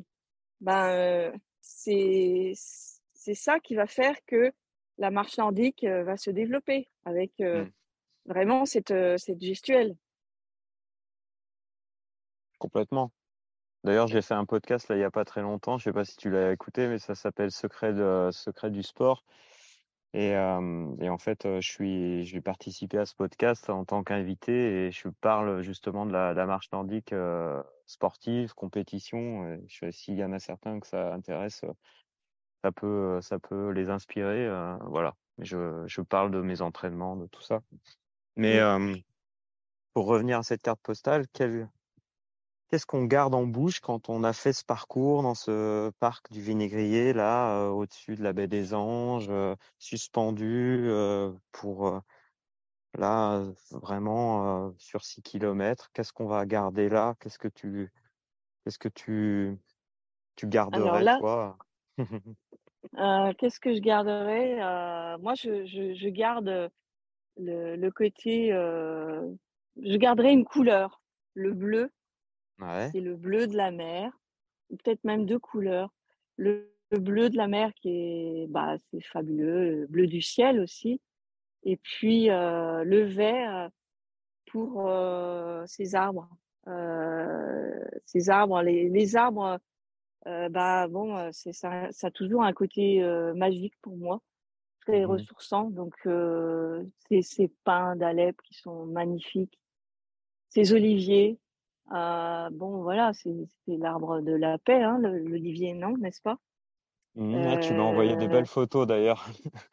[0.60, 4.52] ben, c'est ça qui va faire que
[4.98, 7.68] la marche nordique va se développer avec mmh.
[8.26, 9.96] vraiment cette, cette gestuelle.
[12.58, 13.10] Complètement.
[13.86, 15.78] D'ailleurs, j'ai fait un podcast là il n'y a pas très longtemps.
[15.78, 18.82] Je ne sais pas si tu l'as écouté, mais ça s'appelle Secret, de, Secret du
[18.82, 19.22] sport.
[20.12, 24.86] Et, et, en fait, je suis, je vais participer à ce podcast en tant qu'invité
[24.86, 27.14] et je parle justement de la, de la marche nordique
[27.86, 29.56] sportive, compétition.
[29.92, 31.64] S'il y en a certains que ça intéresse,
[32.64, 34.48] ça peut, ça peut les inspirer.
[34.86, 35.14] voilà.
[35.38, 37.60] Je, je parle de mes entraînements, de tout ça.
[38.34, 38.58] Mais
[39.94, 41.68] pour revenir à cette carte postale, quelle,
[42.68, 46.40] Qu'est-ce qu'on garde en bouche quand on a fait ce parcours dans ce parc du
[46.40, 52.00] Vinaigrier, là, euh, au-dessus de la baie des Anges, euh, suspendu euh, pour,
[52.98, 55.90] là, vraiment sur 6 kilomètres?
[55.92, 57.14] Qu'est-ce qu'on va garder là?
[57.20, 57.92] Qu'est-ce que tu,
[58.64, 59.56] qu'est-ce que tu,
[60.34, 61.56] tu garderais, toi?
[63.38, 64.56] qu'est-ce que je garderais?
[65.18, 66.68] moi, je, je, je garde
[67.36, 71.00] le, le côté, je garderais une couleur,
[71.34, 71.92] le bleu.
[72.92, 74.12] C'est le bleu de la mer,
[74.70, 75.92] peut-être même deux couleurs.
[76.36, 81.00] Le, bleu de la mer qui est, bah, c'est fabuleux, le bleu du ciel aussi.
[81.64, 83.70] Et puis euh, le vert
[84.46, 86.28] pour euh, ces arbres.
[86.68, 89.58] Euh, ces arbres, les, les arbres,
[90.24, 93.00] bah bon, c'est ça, ça a toujours un côté
[93.36, 94.20] magique pour moi,
[94.80, 95.70] très mmh ressourçant.
[95.70, 95.94] Donc
[97.08, 99.60] ces, ces pins d'Alep qui sont magnifiques,
[100.48, 101.38] ces oliviers,
[101.92, 103.32] euh, bon, voilà, c'est
[103.66, 106.38] l'arbre de la paix, hein, l'olivier, non, n'est-ce pas?
[107.14, 109.26] Mmh, Tu m'as envoyé de euh belles photos d'ailleurs.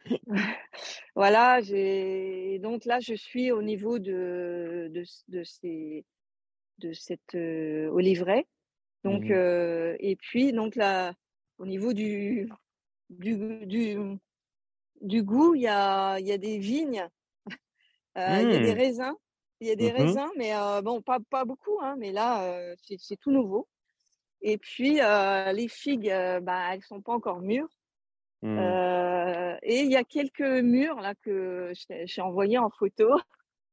[1.15, 6.05] voilà, j'ai donc là, je suis au niveau de, de, de, ces,
[6.79, 8.45] de cette euh, oliveraie.
[9.03, 11.13] Donc, mmh et puis, donc là,
[11.57, 12.49] au niveau du,
[13.09, 13.97] du, du,
[15.01, 17.05] du goût, il y a, y a des vignes,
[18.15, 18.77] il y a des mmh.
[18.77, 19.13] raisins.
[19.63, 20.51] Il y a des mmh raisins, mais
[20.83, 23.69] bon, pas, pas beaucoup, hein, mais là, c'est tout nouveau.
[24.41, 27.69] Et puis, les figues, bah, elles sont pas encore mûres.
[28.41, 28.59] Mmh.
[29.63, 31.71] et il y a quelques murs là que
[32.03, 33.09] j'ai envoyé en photo.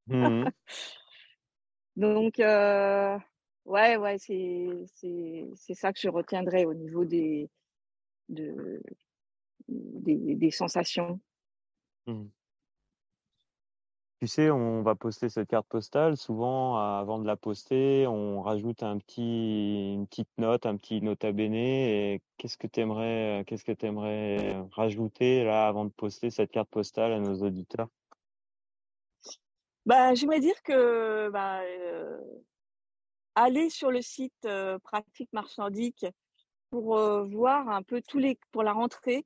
[0.06, 0.44] Mmh
[1.96, 7.50] Donc, ouais, ouais, c'est ça que je retiendrai au niveau des,
[8.28, 8.80] de,
[9.66, 11.18] des, des sensations.
[14.20, 16.14] Tu sais, on va poster cette carte postale.
[16.18, 21.32] Souvent, avant de la poster, on rajoute un petit, une petite note, un petit nota
[21.32, 21.54] bene.
[21.54, 26.50] Et qu'est-ce que tu aimerais, qu'est-ce que tu aimerais rajouter là avant de poster cette
[26.50, 27.88] carte postale à nos auditeurs?
[29.86, 32.20] Bah, J'aimerais dire que bah, euh,
[33.34, 36.04] aller sur le site euh, Pratique Marche Nordique
[36.68, 39.24] pour euh, voir un peu tous les pour la rentrée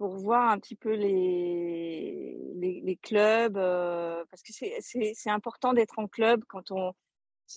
[0.00, 6.08] pour voir un petit peu les, les, clubs, euh, parce que c'est important d'être en
[6.08, 6.94] club quand on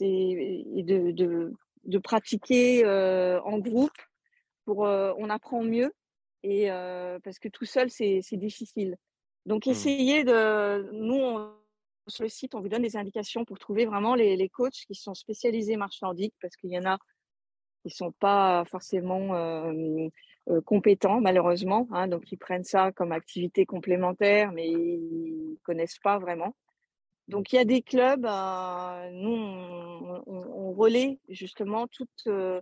[0.01, 1.53] et de, de,
[1.85, 3.95] de pratiquer euh, en groupe
[4.65, 5.93] pour euh, on apprend mieux
[6.43, 6.67] et
[7.23, 8.97] parce que tout seul c'est difficile.
[9.45, 9.69] Donc mmh.
[9.69, 11.47] essayez de nous
[12.07, 14.95] sur le site on vous donne des indications pour trouver vraiment les, les coachs qui
[14.95, 16.97] sont spécialisés marche nordique parce qu'il y en a
[17.83, 19.33] qui sont pas forcément
[20.49, 26.19] euh, compétents malheureusement, hein, donc ils prennent ça comme activité complémentaire, mais ils connaissent pas
[26.19, 26.53] vraiment.
[27.29, 32.59] Donc il y a des clubs, euh, nous on, on, relaie justement toutes, euh,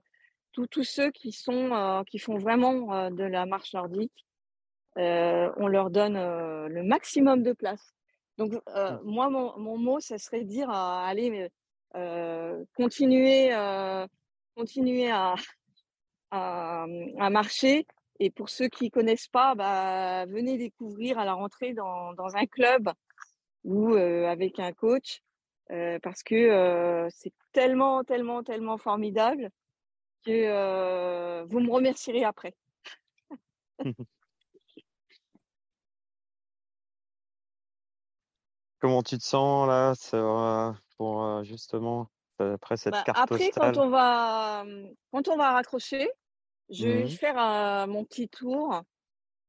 [0.51, 4.27] tous ceux qui sont qui font vraiment de la marche nordique.
[4.95, 6.17] on leur donne
[6.67, 7.95] le maximum de place.
[8.37, 8.53] Donc
[9.03, 11.49] moi mon, mon, mot, ça serait dire allez
[12.75, 13.49] continuer
[14.55, 15.35] continuer à,
[16.31, 16.85] à,
[17.19, 17.85] à, marcher.
[18.19, 22.45] Et pour ceux qui connaissent pas, bah, venez découvrir à la rentrée dans, dans un
[22.45, 22.91] club
[23.63, 25.21] ou euh, avec un coach
[25.71, 29.49] euh, parce que euh, c'est tellement, tellement, tellement formidable
[30.25, 32.53] que vous me remercierez après.
[38.79, 39.93] Comment tu te sens là
[40.97, 42.09] pour justement
[42.39, 44.63] après cette bah, carte Après, quand on va
[45.11, 46.09] quand on va raccrocher,
[46.71, 48.81] je vais mmh faire euh, mon petit tour.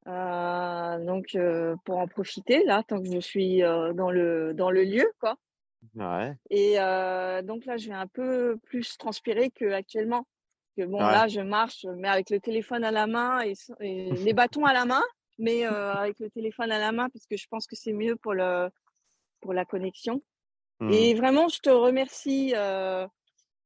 [0.09, 4.83] Euh, donc euh, pour en profiter là tant que je suis dans le dans le
[4.83, 5.37] lieu quoi.
[5.95, 6.35] Ouais.
[6.51, 6.75] Et
[7.45, 10.27] donc là je vais un peu plus transpirer qu'actuellement.
[10.77, 14.65] Que bon là je marche mais avec le téléphone à la main et, les bâtons
[14.65, 15.03] à la main,
[15.39, 18.35] mais avec le téléphone à la main parce que je pense que c'est mieux pour
[18.35, 18.71] le
[19.41, 20.21] pour la connexion.
[20.91, 21.17] Et mmh.
[21.17, 22.55] vraiment je te remercie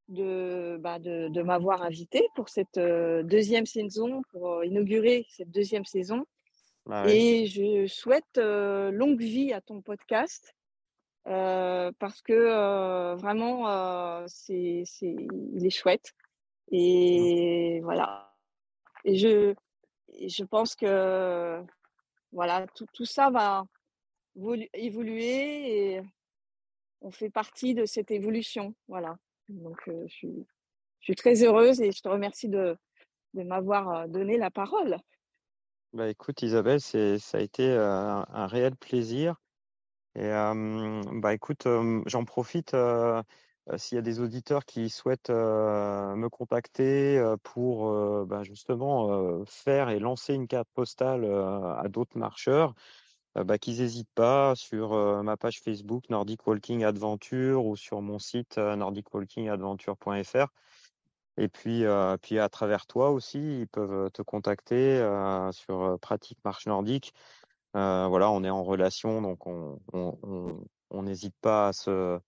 [0.07, 5.51] de, bah de, de m'avoir invité pour cette euh, deuxième saison, pour euh, inaugurer cette
[5.51, 6.25] deuxième saison.
[6.85, 10.53] Bah Et je souhaite euh, longue vie à ton podcast
[11.23, 15.13] parce que vraiment, c'est, c'est,
[15.53, 16.13] il est chouette.
[16.71, 18.33] Et voilà.
[19.03, 19.53] Et je,
[20.25, 21.61] je pense que
[22.31, 23.65] voilà, tout, tout ça va
[24.73, 26.01] évoluer et
[27.01, 28.73] on fait partie de cette évolution.
[28.87, 29.17] Voilà.
[29.49, 30.45] Donc, je, suis,
[30.99, 32.77] je suis très heureuse et je te remercie de,
[33.33, 34.97] m'avoir donné la parole.
[35.93, 39.35] Bah écoute Isabelle, ça a été un, un réel plaisir.
[40.15, 40.31] Et
[41.13, 41.67] bah écoute,
[42.07, 42.75] j'en profite
[43.75, 50.33] s'il y a des auditeurs qui souhaitent me contacter pour bah, justement faire et lancer
[50.33, 52.73] une carte postale à d'autres marcheurs,
[53.45, 58.57] bah, qu'ils n'hésitent pas sur ma page Facebook Nordic Walking Adventure ou sur mon site
[58.57, 60.47] nordicwalkingadventure.fr.
[61.37, 61.83] Et puis,
[62.21, 64.99] puis à travers toi aussi, ils peuvent te contacter
[65.51, 67.13] sur Pratique Marche Nordique.
[67.73, 72.19] voilà, on est en relation, donc on n'hésite pas à se,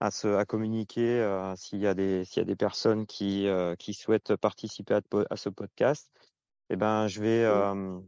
[0.00, 1.24] à, se, à communiquer
[1.56, 3.46] s'il y a des personnes qui,
[3.92, 4.98] souhaitent participer
[5.30, 6.10] à ce podcast.
[6.72, 7.44] Eh ben, je vais,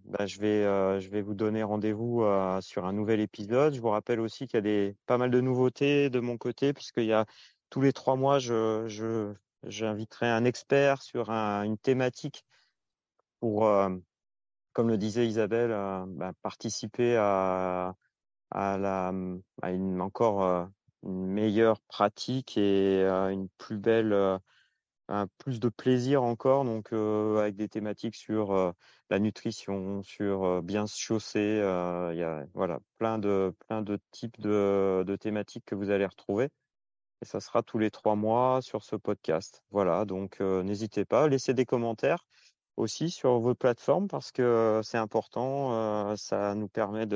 [0.05, 2.25] ben, je vais, je vais vous donner rendez-vous
[2.61, 3.75] sur un nouvel épisode.
[3.75, 6.73] Je vous rappelle aussi qu'il y a des pas mal de nouveautés de mon côté,
[6.73, 7.27] puisqu'il y a
[7.71, 9.35] tous les trois mois, je, je,
[9.65, 12.45] j'inviterai un expert sur une thématique
[13.41, 13.69] pour,
[14.73, 15.71] comme le disait Isabelle,
[16.07, 17.97] bah, participer à,
[18.53, 19.13] à, la,
[19.61, 20.69] à une encore
[21.03, 24.41] une meilleure pratique et une plus belle, un
[25.39, 28.75] plus de plaisir encore, donc avec des thématiques sur
[29.11, 31.61] la nutrition, sur bien se chausser.
[32.13, 36.49] Il y a voilà plein de plein de types de, thématiques que vous allez retrouver.
[37.23, 39.63] Et ça sera tous les trois mois sur ce podcast.
[39.71, 42.25] Voilà, donc n'hésitez pas, laissez des commentaires
[42.77, 46.17] aussi sur vos plateformes parce que c'est important.
[46.17, 47.07] Ça nous permet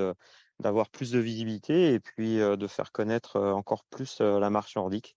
[0.60, 5.16] d'avoir plus de visibilité et puis de faire connaître encore plus la marche nordique.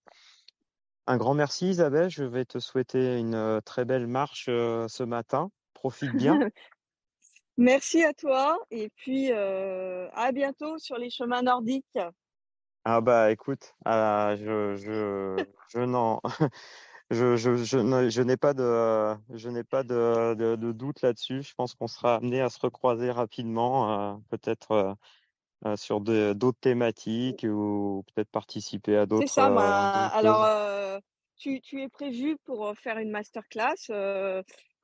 [1.10, 5.49] Un grand merci Isabelle, je vais te souhaiter une très belle marche ce matin.
[5.74, 6.39] Profite bien.
[7.57, 11.97] merci à toi et puis à bientôt sur les chemins nordiques.
[12.86, 16.22] Ah bah écoute, ah, je, je, je n'en
[17.10, 21.41] je, je, je, je n'ai pas de je n'ai pas de, de, de doute là-dessus.
[21.41, 24.93] Je pense qu'on sera amené à se recroiser rapidement, euh, peut-être euh,
[25.66, 29.28] euh, sur d'autres thématiques ou peut-être participer à d'autres.
[29.28, 30.47] C'est ça, bah, alors
[31.38, 33.89] tu, tu es prévu pour faire une masterclass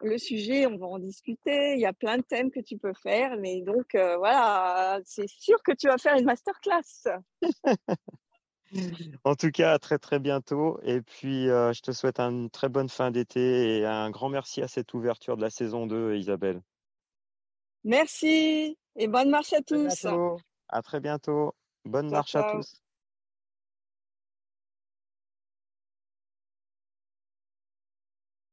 [0.02, 1.74] le sujet, on va en discuter.
[1.74, 5.28] Il y a plein de thèmes que tu peux faire, mais donc euh, voilà, c'est
[5.28, 7.08] sûr que tu vas faire une masterclass.
[9.24, 10.80] en tout cas, à très très bientôt.
[10.84, 14.62] Et puis, euh, je te souhaite une très bonne fin d'été et un grand merci
[14.62, 16.62] à cette ouverture de la saison 2, Isabelle.
[17.84, 20.06] Merci et bonne marche à tous.
[20.06, 20.36] À,
[20.82, 21.56] très bientôt.
[21.86, 22.82] Bonne marche à tous.